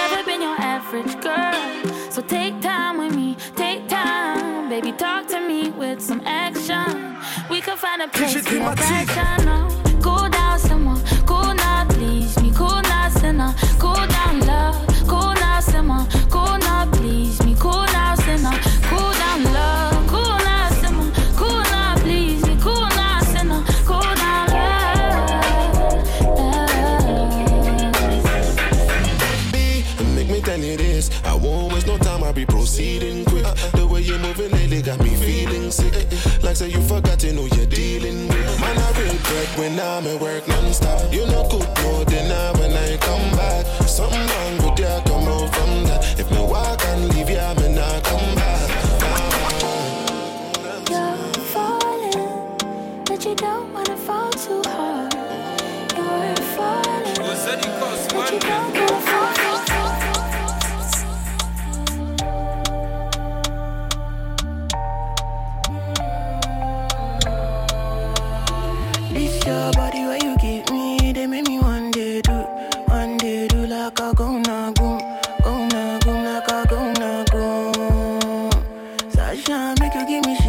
Never 0.00 0.24
been 0.24 0.42
your 0.42 0.58
average 0.58 1.14
girl. 1.20 2.10
So 2.10 2.22
take 2.22 2.60
time 2.60 2.98
with 2.98 3.14
me, 3.14 3.36
take 3.54 3.88
time. 3.88 4.68
Baby, 4.68 4.92
talk 4.92 5.26
to 5.28 5.40
me 5.40 5.70
with 5.70 6.00
some 6.00 6.20
action. 6.24 7.16
We 7.50 7.60
could 7.60 7.78
find 7.78 8.02
a 8.02 8.08
place 8.08 8.34
to 8.34 8.42
be 8.50 8.58
rational. 8.58 9.70
Go 10.00 10.35
Russian, 79.36 79.74
make 79.80 79.92
her 79.92 80.06
give 80.06 80.24
me 80.24 80.45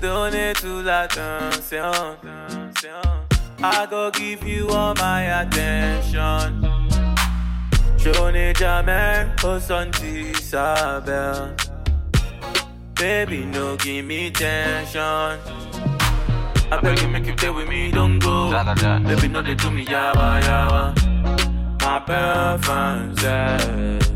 Donate 0.00 0.54
to 0.56 0.60
toute 0.60 0.84
l'attention. 0.84 2.16
I 3.62 3.86
go 3.88 4.10
give 4.10 4.46
you 4.46 4.68
all 4.68 4.94
my 4.94 5.22
attention. 5.42 6.62
Johnny 7.96 8.52
Jamel, 8.52 9.30
oh 9.42 9.58
son 9.58 9.90
Isabel. 10.02 11.54
Baby, 12.94 13.46
no 13.46 13.76
give 13.76 14.04
me 14.04 14.30
tension. 14.30 15.38
I 16.70 16.80
beg 16.82 17.00
you, 17.00 17.08
make 17.08 17.26
you 17.26 17.32
stay 17.38 17.50
with 17.50 17.68
me, 17.68 17.90
don't 17.90 18.18
go. 18.18 18.50
Da, 18.50 18.64
da, 18.64 18.74
da. 18.74 18.98
Baby, 18.98 19.28
no, 19.28 19.40
they 19.42 19.54
do 19.54 19.70
me 19.70 19.86
yawa 19.86 20.40
yawa. 20.42 20.94
My 21.80 22.00
preference. 22.00 24.15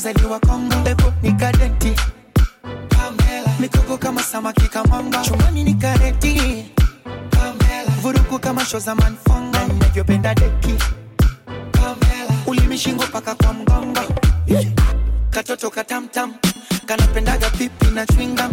kazaliwa 0.00 0.40
Kongo 0.40 0.76
Bebo 0.84 1.12
ni 1.22 1.32
kadenti 1.32 1.92
Pamela. 2.88 3.48
Mikoko 3.60 3.98
kama 3.98 4.22
samaki 4.22 4.68
kamanga 4.68 5.22
Chumani 5.22 5.64
ni 5.64 5.74
kareti 5.74 6.64
Pamela. 7.30 7.90
Vuruku 8.02 8.38
kama 8.38 8.64
show 8.64 8.80
za 8.80 8.94
manfonga, 8.94 9.58
Na 9.58 9.66
ninavyopenda 9.66 10.34
deki. 10.34 10.74
Pamela. 11.72 12.32
Ulimi 12.46 12.78
shingo 12.78 13.04
paka 13.12 13.34
kwa 13.34 13.52
mgongo. 13.52 14.00
Katoto 15.30 15.70
katamtam. 15.70 16.34
Kanapendaga 16.86 17.50
pipi 17.50 17.86
na 17.94 18.06
chwinga, 18.06 18.50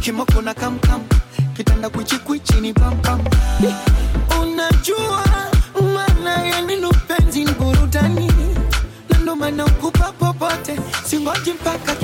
Kimoko 0.00 0.42
na 0.42 0.54
kamkam. 0.54 1.02
Kitanda 1.56 1.88
kwichikwichi 1.90 2.60
ni 2.60 2.72
pampam 2.72 3.20
Unajua 4.42 5.05
singoji 11.26 11.52
mpaka 11.52 11.94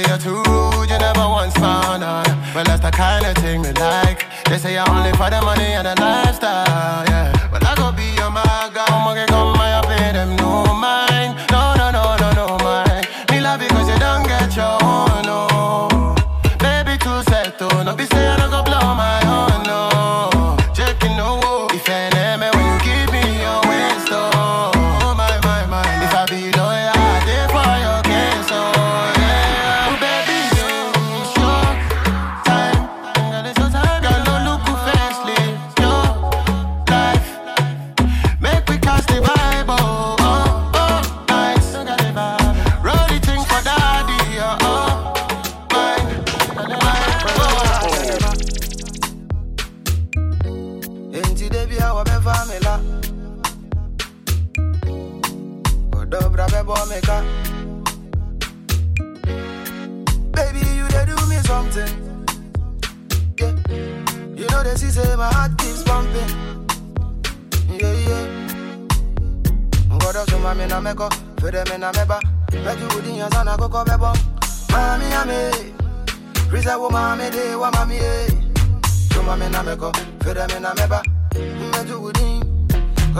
say 0.00 0.08
you're 0.08 0.18
too 0.18 0.42
rude, 0.50 0.90
you 0.90 0.98
never 0.98 1.28
once 1.28 1.54
found 1.54 2.02
out. 2.02 2.28
Uh. 2.28 2.36
Well, 2.54 2.64
that's 2.64 2.80
the 2.80 2.90
kind 2.90 3.24
of 3.26 3.36
thing 3.42 3.62
we 3.62 3.72
like. 3.72 4.26
They 4.46 4.58
say 4.58 4.74
you're 4.74 4.88
only 4.88 5.12
for 5.12 5.30
the 5.30 5.40
money 5.42 5.72
and 5.78 5.86
the 5.86 5.94
lifestyle, 6.00 7.04
yeah. 7.06 7.32
Well, 7.52 7.60
I 7.64 7.74
go 7.76 7.92
be 7.92 8.04
your 8.16 8.30
my 8.30 8.49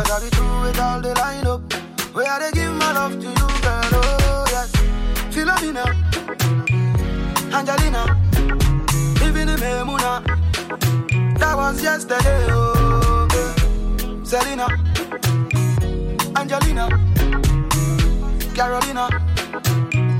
Cause 0.01 0.11
I 0.13 0.21
be 0.25 0.31
through 0.35 0.61
with 0.63 0.81
all 0.81 0.99
the 1.03 1.15
line 1.17 1.47
up 1.47 1.61
Where 2.15 2.27
I 2.27 2.39
dey 2.39 2.53
give 2.53 2.73
my 2.73 2.91
love 2.93 3.13
to 3.21 3.27
you 3.29 3.49
girl 3.61 4.01
Oh 4.01 4.45
yes 4.49 4.73
Philomena 5.29 5.85
Angelina 7.53 8.03
Even 9.27 9.51
in 9.51 9.59
Memuna 9.61 10.25
That 11.39 11.55
was 11.55 11.83
yesterday 11.83 12.47
oh 12.49 13.29
yeah. 13.35 14.25
Selena 14.25 14.69
Angelina 16.35 16.89
Carolina 18.55 19.07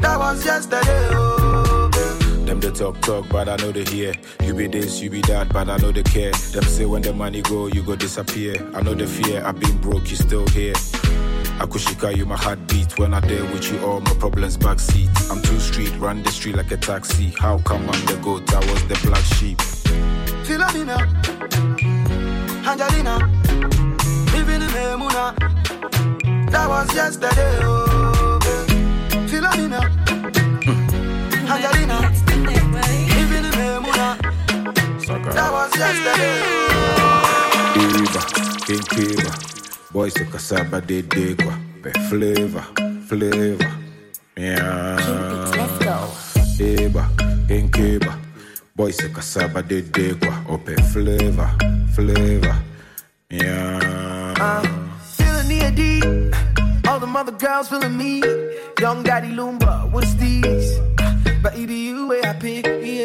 That 0.03 0.17
was 0.19 0.45
yesterday 0.45 1.09
oh. 1.13 1.60
Them 2.51 2.59
they 2.59 2.73
talk 2.73 3.01
talk, 3.03 3.29
but 3.29 3.49
I 3.49 3.55
know 3.59 3.71
they 3.71 3.85
hear. 3.85 4.13
You 4.43 4.55
be 4.55 4.67
this, 4.67 5.01
you 5.01 5.09
be 5.09 5.21
that, 5.21 5.53
but 5.53 5.69
I 5.69 5.77
know 5.77 5.93
they 5.93 6.03
care. 6.03 6.33
Them 6.33 6.65
say 6.65 6.85
when 6.85 7.01
the 7.01 7.13
money 7.13 7.43
go, 7.43 7.69
you 7.69 7.81
go 7.81 7.95
disappear. 7.95 8.57
I 8.75 8.83
know 8.83 8.93
the 8.93 9.07
fear. 9.07 9.41
I've 9.47 9.61
been 9.61 9.79
broke, 9.79 10.11
you 10.11 10.17
still 10.17 10.45
here. 10.49 10.73
Akushika, 11.63 11.91
you 11.91 11.97
call 11.97 12.11
you 12.11 12.27
my 12.27 12.37
heartbeat. 12.37 12.99
When 12.99 13.15
I 13.15 13.21
there 13.21 13.45
with 13.45 13.71
you, 13.71 13.79
all 13.85 14.01
my 14.01 14.15
problems 14.15 14.57
backseat. 14.57 15.31
I'm 15.31 15.41
too 15.43 15.61
street, 15.61 15.97
run 15.99 16.25
the 16.25 16.33
street 16.33 16.57
like 16.57 16.73
a 16.73 16.77
taxi. 16.77 17.33
How 17.39 17.59
come 17.59 17.89
I'm 17.89 18.05
the 18.07 18.17
goat? 18.21 18.53
I 18.53 18.59
was 18.59 18.83
the 18.89 18.99
black 19.07 19.23
sheep. 19.39 19.59
Philomena 20.43 21.07
Angelina 22.67 23.15
Even 24.37 24.63
in 24.63 24.69
Memuna 24.71 25.39
That 26.51 26.69
was 26.69 26.93
yesterday 26.97 27.61
oh 27.63 27.90
Was 35.79 35.99
King 38.67 38.85
Kiba. 38.93 39.93
Boys 39.93 40.15
to 40.15 40.25
Kasaba 40.25 40.85
de 40.85 41.03
Degwa. 41.03 41.55
Pe 41.83 41.91
flavor, 42.09 42.65
flavor. 43.07 43.71
Yeah. 44.37 44.97
Let's 45.57 45.79
go. 45.85 46.09
Iba, 46.59 47.05
King 47.49 47.71
Kiba. 47.71 48.19
Boys 48.75 48.97
to 48.99 49.09
Kasaba 49.09 49.67
de 49.67 49.83
Degwa. 49.83 50.49
Ope 50.49 50.75
oh, 50.79 50.83
flavor, 50.93 51.51
flavor. 51.95 52.57
Yeah. 53.31 54.35
Uh, 54.41 54.63
feeling 55.17 55.49
the 55.49 56.31
other 57.21 57.33
girls 57.33 57.69
feeling 57.69 57.97
me. 57.97 58.23
Young 58.81 59.03
Daddy 59.03 59.29
Loomba, 59.29 59.91
what's 59.93 60.15
these? 60.15 60.79
But 61.43 61.55
it 61.57 61.71
you 61.71 62.09
where 62.09 62.27
I 62.27 62.33
pick, 62.35 62.67
yeah, 62.67 63.00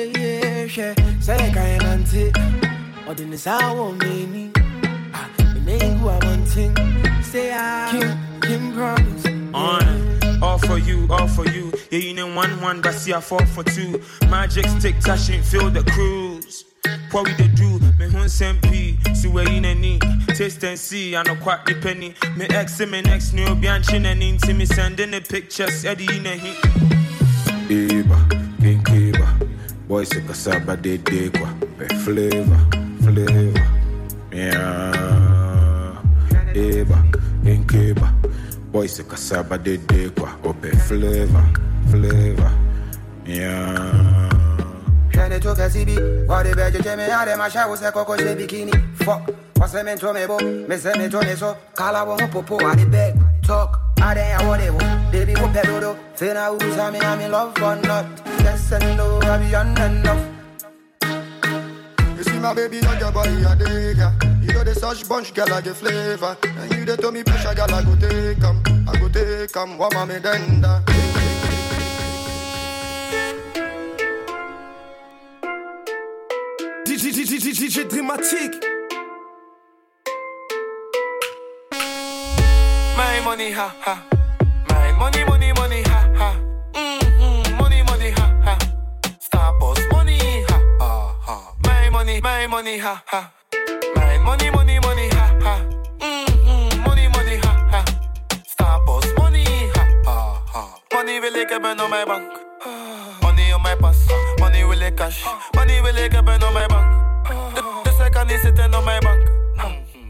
yeah, 0.77 0.93
yeah. 0.97 1.19
Say 1.19 1.37
like 1.37 1.57
I 1.57 1.67
am 1.67 1.81
anti. 1.81 2.27
Or 3.07 3.13
then 3.13 3.31
it's 3.33 3.45
how 3.45 3.89
I 3.89 3.91
me. 3.93 4.51
The 4.53 5.61
name 5.65 5.97
who 5.97 6.09
I 6.09 6.19
want. 6.25 6.47
Say 7.25 7.53
I 7.53 7.89
Kim, 7.91 8.39
Kim 8.41 8.73
promise. 8.73 9.25
On, 9.53 10.43
all 10.43 10.57
for 10.57 10.77
you, 10.77 11.07
all 11.09 11.27
for 11.27 11.47
you. 11.47 11.71
Yeah, 11.91 11.99
you 11.99 12.13
know 12.13 12.33
one 12.33 12.59
one, 12.61 12.81
but 12.81 12.93
see 12.93 13.13
I 13.13 13.21
fall 13.21 13.45
for 13.45 13.63
two. 13.63 14.01
Magic 14.29 14.67
stick 14.67 14.99
touching, 14.99 15.41
feel 15.41 15.69
the 15.69 15.83
cruise. 15.83 16.65
What 17.11 17.25
we 17.25 17.33
dey 17.35 17.47
do? 17.55 17.79
Me 17.97 18.09
hun 18.09 18.27
sempi, 18.27 19.15
see 19.15 19.29
where 19.29 19.47
in 19.49 19.65
any 19.65 19.99
taste 20.35 20.63
and 20.63 20.77
see. 20.77 21.15
I 21.15 21.23
know 21.23 21.35
quite 21.35 21.65
the 21.65 21.75
penny. 21.75 22.13
Me 22.37 22.45
ex 22.49 22.79
and 22.79 22.91
me 22.91 23.01
next 23.01 23.33
new 23.33 23.55
be 23.55 23.67
chin 23.83 24.05
and 24.05 24.21
into 24.21 24.53
me 24.53 24.65
sending 24.65 25.11
the 25.11 25.21
pictures. 25.21 25.85
Eddie 25.85 26.17
in 26.17 26.25
a 26.25 26.35
hit. 26.35 26.57
Iba, 27.69 28.29
King 28.29 28.29
Kiba. 28.29 28.44
Boys 29.95 30.09
se 30.09 30.21
casaba 30.23 30.75
de 30.75 30.97
de 30.97 31.29
kwa. 31.29 31.47
Pe 31.77 31.87
flavor, 32.03 32.59
flavor. 33.01 33.61
Yeah. 34.29 36.01
Iba, 36.53 36.97
King 37.45 37.65
Kiba. 37.65 38.11
Boys 38.73 38.91
se 38.91 39.03
casaba 39.03 39.57
de 39.57 39.77
de 39.77 40.09
kwa. 40.09 40.37
Ope 40.43 40.75
flavor, 40.79 41.45
flavor. 41.89 42.51
Yeah. 43.25 44.29
Shine 45.13 45.39
to 45.39 45.53
Kasibi, 45.55 46.27
what 46.27 46.43
the 46.43 46.53
bed 46.53 46.73
you 46.73 46.81
tell 46.81 46.97
me, 46.97 47.03
how 47.03 47.23
them 47.23 47.39
a 47.39 47.49
shower, 47.49 47.77
say 47.77 47.89
Coco, 47.89 48.17
she 48.17 48.23
bikini. 48.23 48.97
Fuck, 48.97 49.31
what's 49.55 49.71
the 49.71 49.81
men 49.81 49.97
to 49.97 50.13
me, 50.13 50.25
bo? 50.27 50.37
Me 50.39 50.67
me 50.67 51.09
to 51.09 51.21
me 51.21 51.35
so, 51.35 51.55
call 51.73 51.95
a 51.95 52.03
one 52.03 52.29
popo, 52.29 52.55
what 52.55 52.77
the 52.77 52.85
bed, 52.85 53.17
talk. 53.43 53.79
I 54.01 54.13
then 54.13 54.41
I 54.41 54.45
want 54.45 54.61
it, 54.61 55.11
baby, 55.13 55.35
what 55.35 55.53
pedo, 55.53 55.97
Fina 56.15 56.51
who's 56.51 56.75
a 56.75 56.91
me, 56.91 56.99
I'm 56.99 57.21
in 57.21 57.31
love 57.31 57.55
or 57.63 57.77
not. 57.77 58.34
Yes 58.67 58.81
and 58.81 58.97
no, 58.97 59.19
I 59.21 59.37
be 59.37 59.53
on 59.53 59.77
enough. 59.77 60.17
You 62.17 62.23
see 62.23 62.39
my 62.39 62.51
baby 62.51 62.79
on 62.87 62.97
your 62.97 63.11
body 63.11 63.29
a 63.43 63.55
yeah. 63.95 64.11
You 64.41 64.53
know 64.53 64.63
the 64.63 64.73
such 64.73 65.07
bunch, 65.07 65.35
girl, 65.35 65.53
I 65.53 65.61
get 65.61 65.75
flavor. 65.75 66.35
And 66.43 66.73
you 66.73 66.83
the 66.83 66.97
tell 66.97 67.11
me 67.11 67.23
pressure, 67.23 67.53
girl, 67.53 67.71
I 67.71 67.83
go 67.83 67.95
take 67.95 68.43
'em. 68.43 68.87
I 68.87 68.99
go 68.99 69.07
take 69.09 69.55
'em, 69.55 69.77
what 69.77 69.93
mommy 69.93 70.17
then 70.17 70.61
da. 70.61 70.81
DJ, 76.85 77.11
DJ, 77.11 77.37
DJ, 77.37 77.53
DJ 77.53 77.83
Dramatique. 77.87 78.57
My 82.97 83.21
money, 83.23 83.51
ha 83.51 83.75
ha. 83.79 84.03
My 84.69 84.91
money, 84.93 85.23
money, 85.23 85.44
money, 92.21 92.47
my 92.47 92.47
money, 92.47 92.77
ha 92.77 93.01
ha. 93.07 93.31
My 93.95 94.17
money, 94.19 94.49
money, 94.51 94.79
money, 94.79 95.09
ha 95.09 95.25
ha. 95.41 95.59
Mm-hmm. 95.99 96.81
Money, 96.83 97.07
money, 97.09 97.37
ha 97.37 97.67
ha. 97.71 97.83
Star 98.47 98.83
boss, 98.85 99.05
money, 99.17 99.43
ha 99.75 99.83
ha 100.05 100.41
ha. 100.53 100.67
Money 100.93 101.21
wil 101.21 101.33
ik 101.33 101.49
hebben 101.49 101.79
op 101.79 101.89
mijn 101.89 102.05
bank. 102.07 102.31
Money 103.21 103.53
on 103.53 103.61
my 103.61 103.75
pas. 103.75 103.97
Money 104.39 104.65
wil 104.67 104.79
ik 104.79 104.95
cash. 104.95 105.25
Money 105.51 105.81
wil 105.81 105.95
ik 105.95 106.11
hebben 106.11 106.43
op 106.43 106.53
mijn 106.53 106.67
bank. 106.67 106.93
Dus 107.83 108.05
ik 108.05 108.11
kan 108.11 108.27
niet 108.27 108.39
zitten 108.39 108.73
op 108.75 108.83
mijn 108.83 108.99
bank. 109.03 109.29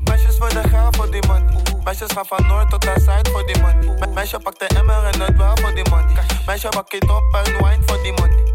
Meisjes 0.04 0.38
de 0.38 0.70
geld 0.70 0.96
voor 0.96 1.12
die 1.12 1.28
money. 1.28 1.54
Meisjes 1.84 2.12
gaan 2.12 2.26
van 2.26 2.48
noord 2.48 2.70
tot 2.70 2.84
naar 2.86 3.00
zuid 3.00 3.30
voor 3.30 3.46
die 3.46 3.62
money. 3.62 3.98
Me- 4.00 4.08
Meisje 4.14 4.40
pakt 4.40 4.60
de 4.60 4.68
emmer 4.68 5.04
en 5.04 5.22
het 5.22 5.38
wel 5.38 5.58
voor 5.62 5.74
die 5.74 5.90
money. 5.90 6.16
Meisje 6.46 6.70
bak 6.70 6.92
het 6.92 7.10
op 7.10 7.34
en 7.46 7.54
wine 7.64 7.84
voor 7.86 8.02
die 8.04 8.12
money. 8.14 8.55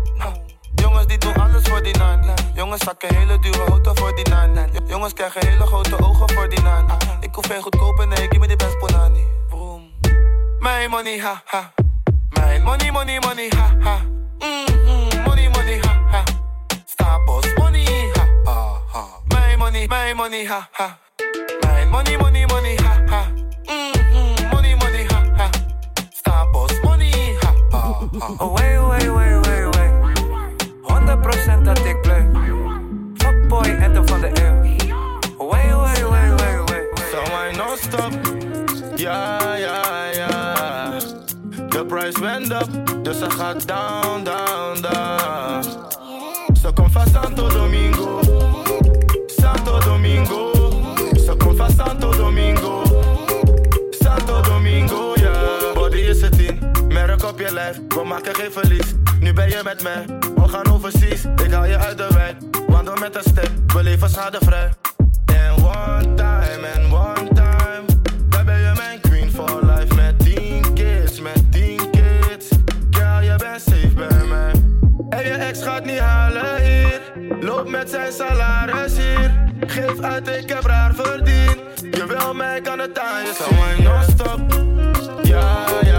Jongens 0.80 1.06
die 1.06 1.18
doen 1.18 1.34
alles 1.34 1.62
voor 1.62 1.82
die 1.82 1.96
nani. 1.98 2.32
Jongens 2.54 2.84
zakken 2.84 3.14
hele 3.14 3.38
dure 3.38 3.64
auto 3.68 3.94
voor 3.94 4.14
die 4.14 4.28
nani. 4.28 4.60
Jo- 4.72 4.80
Jongens 4.86 5.12
krijgen 5.12 5.46
hele 5.48 5.66
grote 5.66 5.98
ogen 6.04 6.30
voor 6.30 6.48
die 6.48 6.60
nani. 6.62 6.92
Ik 7.20 7.34
hoef 7.34 7.46
geen 7.46 7.62
goedkope, 7.62 8.06
nee, 8.06 8.16
give 8.28 8.38
me 8.38 8.46
the 8.46 8.56
best 8.56 8.78
punani. 8.78 9.24
Vroom. 9.48 9.90
Mijn 10.58 10.90
money, 10.90 11.18
ha 11.18 11.42
ha. 11.44 11.72
Mijn 12.30 12.62
money, 12.62 12.90
money, 12.90 13.18
money, 13.20 13.48
ha 13.56 13.74
ha. 13.80 13.96
Mm-hmm. 14.38 15.22
Money, 15.24 15.48
money, 15.48 15.78
ha 15.80 16.02
ha. 16.10 16.22
Stapels, 16.86 17.54
money, 17.54 17.84
ha 18.12 18.24
ha 18.44 18.78
ha. 18.92 19.04
Mijn 19.28 19.58
money, 19.58 19.86
mijn 19.86 20.16
money, 20.16 20.44
ha 20.46 20.68
ha. 20.72 20.98
Mijn 21.60 21.88
money, 21.88 22.16
money, 22.16 22.46
money, 22.46 22.76
ha 22.84 23.02
ha. 23.06 23.22
Mm-hmm. 23.64 24.48
Money, 24.52 24.74
money, 24.76 25.04
ha 25.08 25.22
ha. 25.36 25.48
Stapels, 26.10 26.80
money, 26.82 27.36
ha 27.40 27.52
ha 27.70 27.78
ha. 28.18 28.26
Oh, 28.38 28.52
wait. 28.54 28.68
En 33.62 33.92
de 33.92 34.00
van 34.04 34.20
de 34.20 34.30
eeuw. 34.42 34.76
Oh, 35.36 35.50
wait, 35.50 35.74
wait, 35.74 36.08
wait, 36.08 36.40
wait, 36.40 36.70
wait. 36.70 36.88
So 37.10 37.18
I 37.18 37.56
non 37.56 37.76
stop. 37.76 38.12
Ja, 38.96 39.54
ja, 39.56 40.04
ja. 40.12 40.90
De 41.68 41.84
price 41.84 42.20
went 42.20 42.52
up, 42.52 42.68
dus 43.02 43.18
ze 43.18 43.30
gaat 43.30 43.68
down, 43.68 44.24
down, 44.24 44.80
down. 44.80 45.62
Ze 46.60 46.72
komt 46.74 46.92
van 46.92 47.06
Santo 47.12 47.48
Domingo. 47.48 48.20
Santo 49.26 49.78
Domingo. 49.78 50.52
Ze 51.24 51.34
komt 51.38 51.56
van 51.56 51.70
Santo 51.70 52.16
Domingo. 52.16 52.82
Santo 53.90 54.40
Domingo, 54.40 55.12
ja. 55.14 55.32
Body 55.74 55.98
is 55.98 56.22
het 56.22 56.38
in, 56.38 56.58
merk 56.88 57.24
op 57.24 57.38
je 57.38 57.52
lijf. 57.52 57.80
We 57.88 58.04
maken 58.04 58.34
geen 58.34 58.52
verlies. 58.52 58.94
Nu 59.20 59.32
ben 59.32 59.48
je 59.48 59.60
met 59.64 59.82
mij, 59.82 60.04
we 60.34 60.48
gaan 60.48 60.72
overseas. 60.72 61.24
Ik 61.44 61.50
haal 61.50 61.64
je 61.64 61.78
uit 61.78 61.98
de 61.98 62.08
wijk, 62.84 62.98
wandel 62.98 63.22
met 63.22 63.24
step. 63.24 63.72
We 63.72 63.82
leven 63.82 64.10
schadevrij. 64.10 64.72
En 65.24 65.52
one 65.54 66.14
time, 66.14 66.66
en 66.66 66.92
one 66.92 67.28
time. 67.34 67.84
Dan 68.28 68.44
ben 68.44 68.58
je 68.58 68.72
mijn 68.76 69.00
queen 69.00 69.30
for 69.30 69.60
life. 69.64 69.94
Met 69.94 70.18
10 70.18 70.74
kids, 70.74 71.20
met 71.20 71.52
10 71.52 71.90
kids. 71.90 72.48
Girl, 72.90 73.20
je 73.20 73.34
bent 73.36 73.62
safe 73.62 73.94
bij 73.94 74.26
mij. 74.28 74.52
En 75.08 75.24
je 75.24 75.32
ex 75.32 75.62
gaat 75.62 75.84
niet 75.84 75.98
halen 75.98 76.62
hier. 76.62 77.00
Loop 77.40 77.68
met 77.68 77.90
zijn 77.90 78.12
salaris 78.12 78.96
hier. 78.96 79.48
Geef 79.66 80.00
uit, 80.00 80.28
ik 80.28 80.48
heb 80.48 80.64
raar 80.64 80.94
verdiend. 80.94 81.58
Je 81.90 82.06
wil 82.06 82.34
mij, 82.34 82.60
kan 82.60 82.78
het 82.78 82.98
aan 82.98 83.22
je 83.22 83.34
zien. 83.38 83.84
non-stop. 83.84 84.40
Ja, 85.22 85.66
ja, 85.68 85.86
ja. 85.86 85.89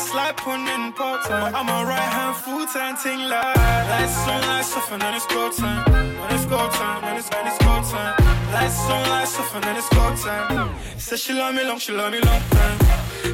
Slap 0.00 0.36
pun 0.38 0.66
in 0.66 0.92
part 0.92 1.26
time. 1.26 1.54
I'm 1.54 1.68
a 1.68 1.80
right 1.86 2.10
hand 2.16 2.36
full 2.36 2.66
time 2.66 2.96
thing 2.96 3.20
like 3.28 3.56
Lights 3.92 4.28
on, 4.28 4.40
lights 4.42 4.76
off, 4.76 4.92
and 4.92 5.02
then 5.02 5.14
it's 5.14 5.26
go 5.26 5.50
time. 5.52 5.84
When 5.92 6.30
it's 6.36 6.46
go 6.46 6.60
time, 6.70 7.02
then 7.02 7.16
it's 7.16 7.28
when 7.30 7.46
it's 7.46 7.58
go 7.58 7.74
time. 7.92 8.14
Lights 8.52 8.80
on, 8.94 9.08
lights 9.08 9.38
off, 9.38 9.54
and 9.54 9.64
then 9.64 9.76
it's 9.76 9.88
go 9.90 10.04
time. 10.16 10.74
Say 10.96 11.16
she 11.16 11.32
love 11.34 11.54
me 11.54 11.64
long, 11.64 11.78
she 11.78 11.92
love 11.92 12.12
me 12.12 12.20
long 12.20 12.42
time. 12.50 12.78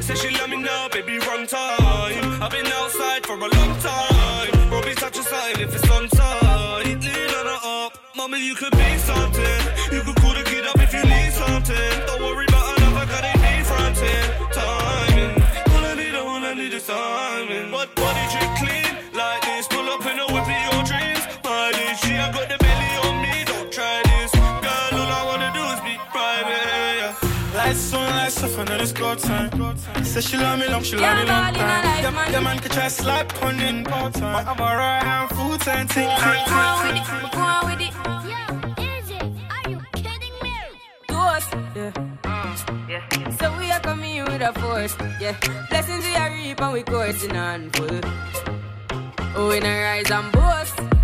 Say 0.01 0.15
she 0.15 0.29
love 0.37 0.49
me 0.49 0.57
now, 0.57 0.89
baby, 0.89 1.19
wrong 1.19 1.47
time. 1.47 2.43
I've 2.43 2.51
been 2.51 2.67
outside 2.67 3.25
for 3.25 3.35
a 3.35 3.49
long 3.57 3.73
time. 3.79 4.69
Robbie 4.71 4.95
touch 4.95 5.17
a 5.17 5.23
side 5.23 5.59
if 5.59 5.73
it's 5.73 5.89
on 5.91 6.07
tight. 6.09 6.83
Lean 6.85 7.31
on 7.39 7.45
her 7.53 7.59
up, 7.85 7.93
mommy, 8.15 8.45
you 8.45 8.55
could 8.55 8.71
be 8.71 8.97
something. 8.97 9.59
You 9.93 10.01
could 10.01 10.15
call 10.17 10.33
the 10.33 10.43
kid 10.43 10.65
up 10.65 10.79
if 10.79 10.93
you 10.93 11.03
need 11.03 11.31
something. 11.31 12.05
Don't 12.07 12.21
worry 12.21 12.46
on, 28.57 28.65
lights 28.65 28.67
off, 28.67 28.67
and 28.67 28.67
then 28.67 28.81
it's 28.81 28.91
go 28.91 29.15
time. 29.15 30.03
Say 30.03 30.21
she 30.21 30.37
love 30.37 30.59
me 30.59 30.67
long, 30.67 30.83
she 30.83 30.95
love 30.95 31.17
me 31.17 31.25
long 31.25 31.53
time. 31.53 31.55
Yeah, 31.55 32.09
man, 32.11 32.31
yeah, 32.31 32.39
man, 32.39 32.59
could 32.59 32.71
try 32.71 32.87
slap 32.87 33.29
pun 33.29 33.59
in 33.59 33.83
part 33.83 34.13
time. 34.13 34.47
I'm 34.47 34.59
a 34.59 34.63
right 34.63 35.03
hand 35.03 35.29
full 35.31 35.57
time 35.57 35.87
thing. 35.87 36.07
Go 36.07 37.39
on 37.39 37.67
with 37.67 37.81
it. 37.81 37.93
Ghost, 41.07 41.53
yeah. 41.75 41.91
yeah. 42.89 43.29
So 43.39 43.57
we 43.57 43.71
are 43.71 43.79
coming 43.79 44.13
here 44.13 44.25
with 44.25 44.41
a 44.41 44.53
force, 44.59 44.95
yeah. 45.19 45.35
Blessings 45.69 46.03
we 46.05 46.15
are 46.15 46.31
reap 46.31 46.61
and 46.61 46.73
we 46.73 46.83
coursing 46.83 47.35
on 47.35 47.69
full. 47.71 48.01
Oh, 49.35 49.49
we 49.49 49.59
not 49.59 49.69
rise 49.69 50.11
and 50.11 50.31
boast. 50.31 50.96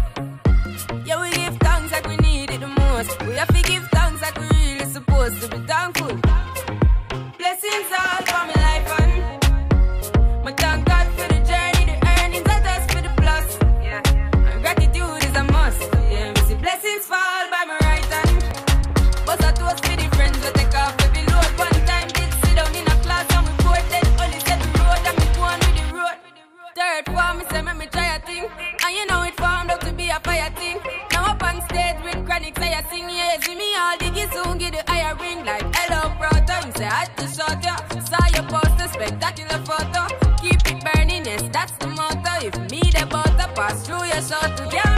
pass 43.68 43.88
through 43.88 44.04
your 44.04 44.22
soul 44.22 44.56
to 44.58 44.93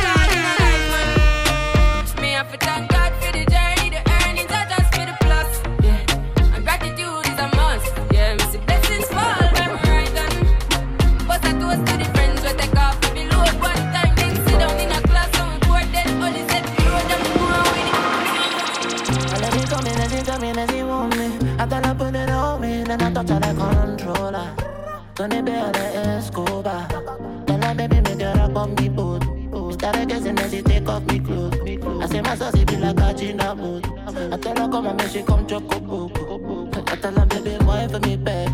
she 35.16 35.24
come 35.24 35.47
choco 35.47 35.80
boo. 35.80 36.70
I 36.88 36.95
tell 36.97 37.13
her, 37.13 37.26
baby, 37.26 37.55
wine 37.63 37.88
for 37.88 37.99
me, 37.99 38.18
baby. 38.18 38.51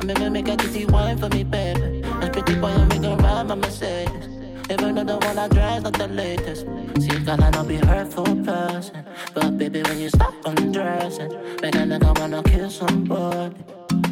I 0.00 0.04
make 0.04 0.32
make 0.32 0.48
a 0.48 0.56
dizzy 0.56 0.84
wine 0.84 1.16
for 1.16 1.28
me, 1.30 1.42
baby. 1.42 2.02
And 2.04 2.32
pretty 2.32 2.54
boy, 2.56 2.68
I 2.68 2.84
make 2.84 3.02
her 3.02 3.16
ride 3.16 3.48
my 3.48 3.54
Mercedes. 3.54 4.28
Even 4.70 4.94
though 4.94 5.04
the 5.04 5.16
one 5.26 5.38
I 5.38 5.48
drive 5.48 5.84
not 5.84 5.94
the 5.94 6.08
latest. 6.08 6.66
See, 7.00 7.18
girl, 7.24 7.42
I 7.42 7.48
know 7.50 7.64
be 7.64 7.76
hurtful 7.76 8.24
person. 8.44 9.06
But 9.32 9.56
baby, 9.56 9.82
when 9.82 10.00
you 10.00 10.10
stop 10.10 10.34
undressing, 10.44 11.32
make 11.62 11.76
a 11.76 11.84
nigga 11.90 12.18
wanna 12.18 12.42
kill 12.42 12.68
somebody. 12.68 13.56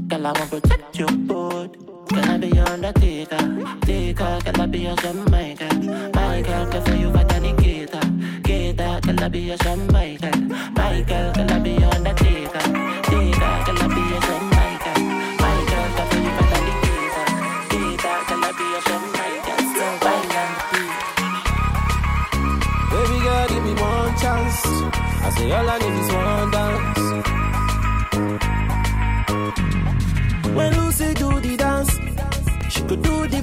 Girl, 0.08 0.26
I 0.26 0.32
wanna 0.32 0.46
protect 0.46 0.98
your 0.98 1.12
body. 1.28 1.78
Can 2.08 2.28
I 2.30 2.38
be 2.38 2.48
your 2.48 2.68
undertaker? 2.68 3.42
Taker, 3.82 4.38
can 4.44 4.60
I 4.60 4.66
be 4.66 4.78
your 4.80 4.96
Jamaica? 4.96 5.68
My 6.14 6.40
girl, 6.40 6.66
can 6.72 6.82
for 6.82 6.94
you, 6.94 7.10
like 7.10 7.32
a 7.32 7.40
need 7.40 7.58
Gator. 7.58 8.06
Gator, 8.42 9.00
can 9.02 9.18
I 9.18 9.28
be 9.28 9.40
your 9.40 9.58
Jamaica? 9.58 9.89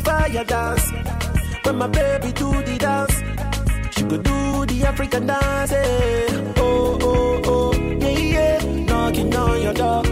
fire 0.07 0.43
dance. 0.45 0.85
When 1.63 1.75
my 1.77 1.87
baby 1.87 2.31
do 2.31 2.49
the 2.67 2.75
dance, 2.87 3.15
she 3.93 4.03
could 4.09 4.23
do 4.23 4.65
the 4.71 4.77
African 4.89 5.27
dance. 5.27 5.71
Yeah. 5.71 6.53
Oh, 6.57 6.97
oh, 7.09 7.41
oh, 7.53 7.73
yeah, 8.03 8.19
yeah. 8.35 8.85
Knocking 8.89 9.35
on 9.35 9.61
your 9.61 9.73
door. 9.73 10.03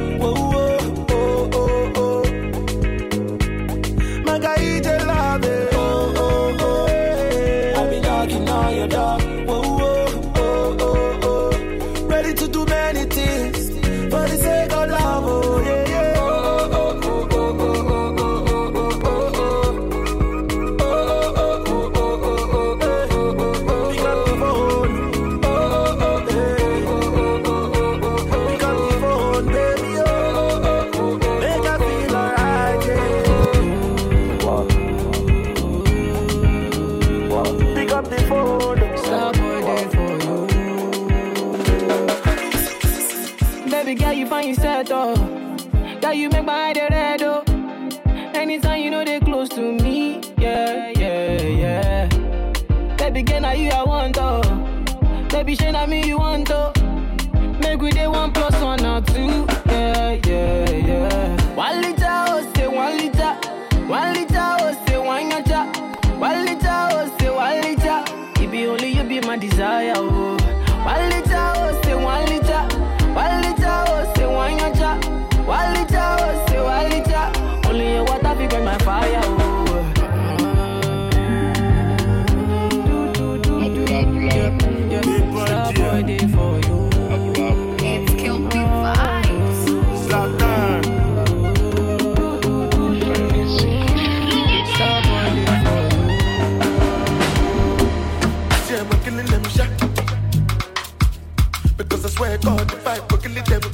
like 103.46 103.62
them 103.62 103.72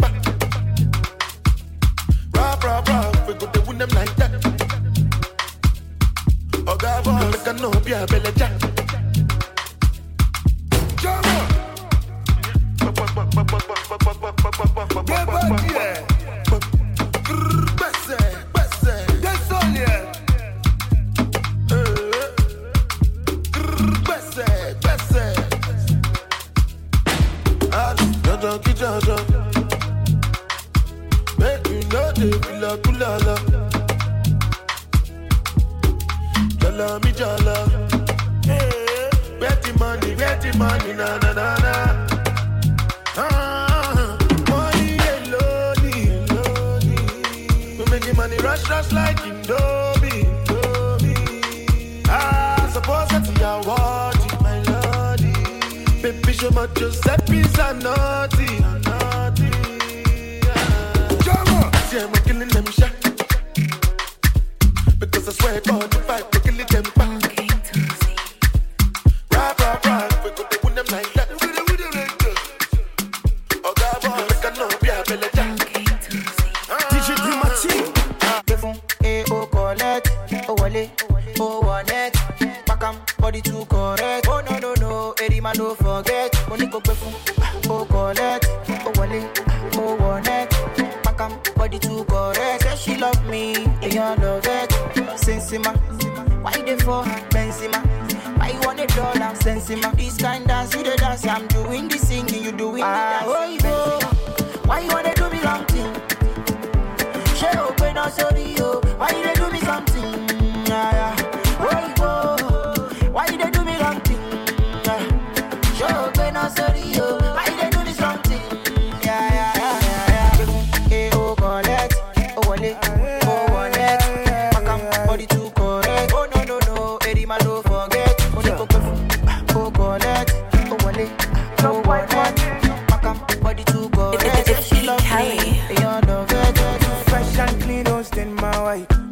we 3.28 3.34
go 3.34 3.48
to 3.48 3.62
win 3.62 3.78
them 3.78 3.90
like 3.90 4.16
that. 4.18 4.32
Oh, 6.68 6.78
God, 6.78 7.06
jack. 8.34 8.71
rush, 48.42 48.64
just 48.64 48.92
like 48.94 49.20
him, 49.20 49.42
Dobby. 49.44 50.26
I 52.10 52.70
suppose 52.74 53.08
that 53.10 53.26
you 53.38 53.46
are 53.46 53.62
watching, 53.64 54.42
my 54.42 54.58
lady. 54.72 56.02
Baby, 56.02 56.34
show 56.34 56.50
my 56.52 56.68
Giuseppe's 56.68 57.58
a 57.60 57.74
naughty. 57.76 58.58
Drama! 61.24 61.72
See, 61.88 62.00
I'm 62.00 62.14
killing 62.26 62.50
them, 62.50 62.66
shit. 62.66 62.94
Because 65.00 65.28
I 65.28 65.32
swear, 65.32 65.62
God. 65.62 65.91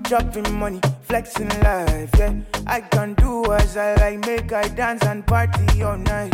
Dropping 0.10 0.51
money, 0.55 0.82
flexing 1.03 1.49
life, 1.62 2.10
yeah. 2.18 2.34
I 2.66 2.82
can 2.82 3.14
do 3.14 3.53
as 3.53 3.78
I 3.78 3.93
like, 3.93 4.26
make 4.26 4.51
I 4.51 4.68
dance 4.68 5.03
and 5.05 5.24
party 5.26 5.84
all 5.84 5.97
night. 5.97 6.34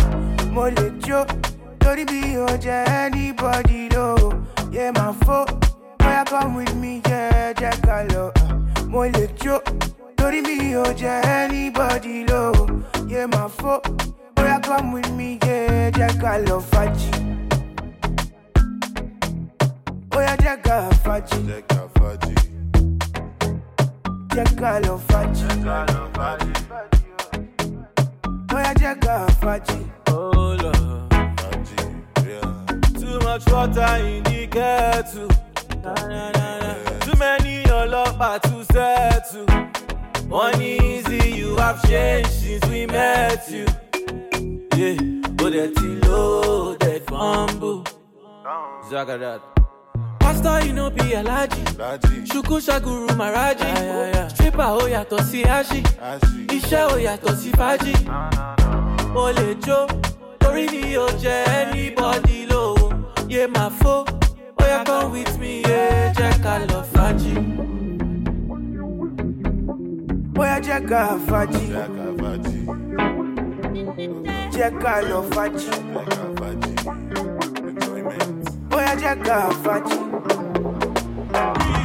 Mole 0.49 0.71
Joe, 0.99 1.25
Tori 1.81 2.05
be 2.05 2.37
oja 2.39 2.87
anybody 2.87 3.89
low. 3.89 4.45
Yeah, 4.71 4.91
my 4.91 5.11
foe, 5.11 5.45
boy, 5.99 6.23
come 6.25 6.55
with 6.55 6.73
me, 6.75 7.01
yeah, 7.05 7.51
Jackalo. 7.51 8.31
Mole 8.87 9.27
Joe, 9.35 9.61
Tori 10.15 10.41
be 10.41 10.57
oja 10.75 11.25
anybody 11.25 12.25
low. 12.25 12.81
Yeah, 13.09 13.25
my 13.25 13.49
foe, 13.49 13.81
boy, 14.35 14.57
come 14.63 14.93
with 14.93 15.11
me, 15.11 15.37
yeah, 15.43 15.91
Jackalo. 15.91 16.61
Faji. 16.63 17.25
Jagga 20.45 20.89
Faji. 21.03 21.39
Jagga 21.47 21.89
Faji. 21.93 22.54
Jagga 24.35 24.79
lo 24.85 24.97
Faji. 25.07 25.45
Oya 28.53 28.73
Jagga 28.75 29.27
Faji. 29.39 29.79
Oh 30.09 30.57
Lord. 30.61 31.11
Too 32.99 33.19
much 33.21 33.45
water 33.49 33.95
in 34.05 34.23
the 34.23 34.47
kettle. 34.51 35.29
Na, 35.83 35.93
na, 36.07 36.31
na, 36.31 36.59
na. 36.59 36.73
Too 37.05 37.15
many 37.17 37.63
ọlọ́pàá 37.79 38.39
to 38.47 38.57
settle. 38.73 39.45
One 40.27 40.61
easy, 40.61 41.31
you 41.39 41.55
have 41.57 41.79
changed 41.87 42.31
since 42.31 42.65
we 42.71 42.85
met 42.87 43.41
you. 43.49 43.65
Yeah, 44.79 44.97
but 45.37 45.51
that 45.53 45.73
loaded 46.07 47.03
fumble. 47.07 47.83
Zagadat. 48.89 49.54
Pastor, 50.45 50.67
you 50.67 50.73
know 50.73 50.89
be 50.91 51.01
Alaji. 51.01 51.63
Ṣùkú 52.31 52.55
ṣàgùrù 52.67 53.07
Màrájì. 53.19 53.69
Stripper 54.33 54.69
ó 54.81 54.83
yàtọ̀ 54.93 55.21
sí 55.29 55.39
Ashi. 55.57 55.79
Iṣẹ́ 56.55 56.83
ó 56.93 56.95
yàtọ̀ 57.05 57.33
sí 57.41 57.49
Fájì. 57.59 57.93
Lè 59.37 59.47
jó, 59.65 59.79
torí 60.41 60.63
ni 60.71 60.81
jẹ́ 61.21 61.37
anybody 61.59 62.37
lówó. 62.51 62.85
Yé 63.33 63.41
máa 63.55 63.69
fó, 63.79 63.93
bóyá 64.57 64.79
come 64.87 65.11
with 65.13 65.33
me, 65.41 65.51
yé 65.69 65.81
jẹ́ 66.17 66.31
ká 66.43 66.53
lọ 66.69 66.79
Fájì. 66.93 67.33
Oya. 70.39 70.57
Jagga 74.55 75.01
lo 75.09 75.19
Faji. 75.31 76.73
Oya 78.75 78.93
Jagga 79.01 79.37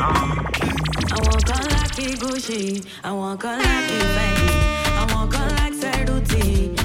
Faji. 0.00 0.70
Àwọn 1.16 1.38
kan 1.48 1.62
láti 1.72 2.06
Gucci, 2.20 2.60
àwọn 3.08 3.36
kan 3.42 3.56
láti 3.64 3.98
Fendi, 4.14 4.54
àwọn 5.02 5.22
kan 5.32 5.46
láti 5.56 5.76
Cerruti, 5.80 6.44
èmi 6.46 6.79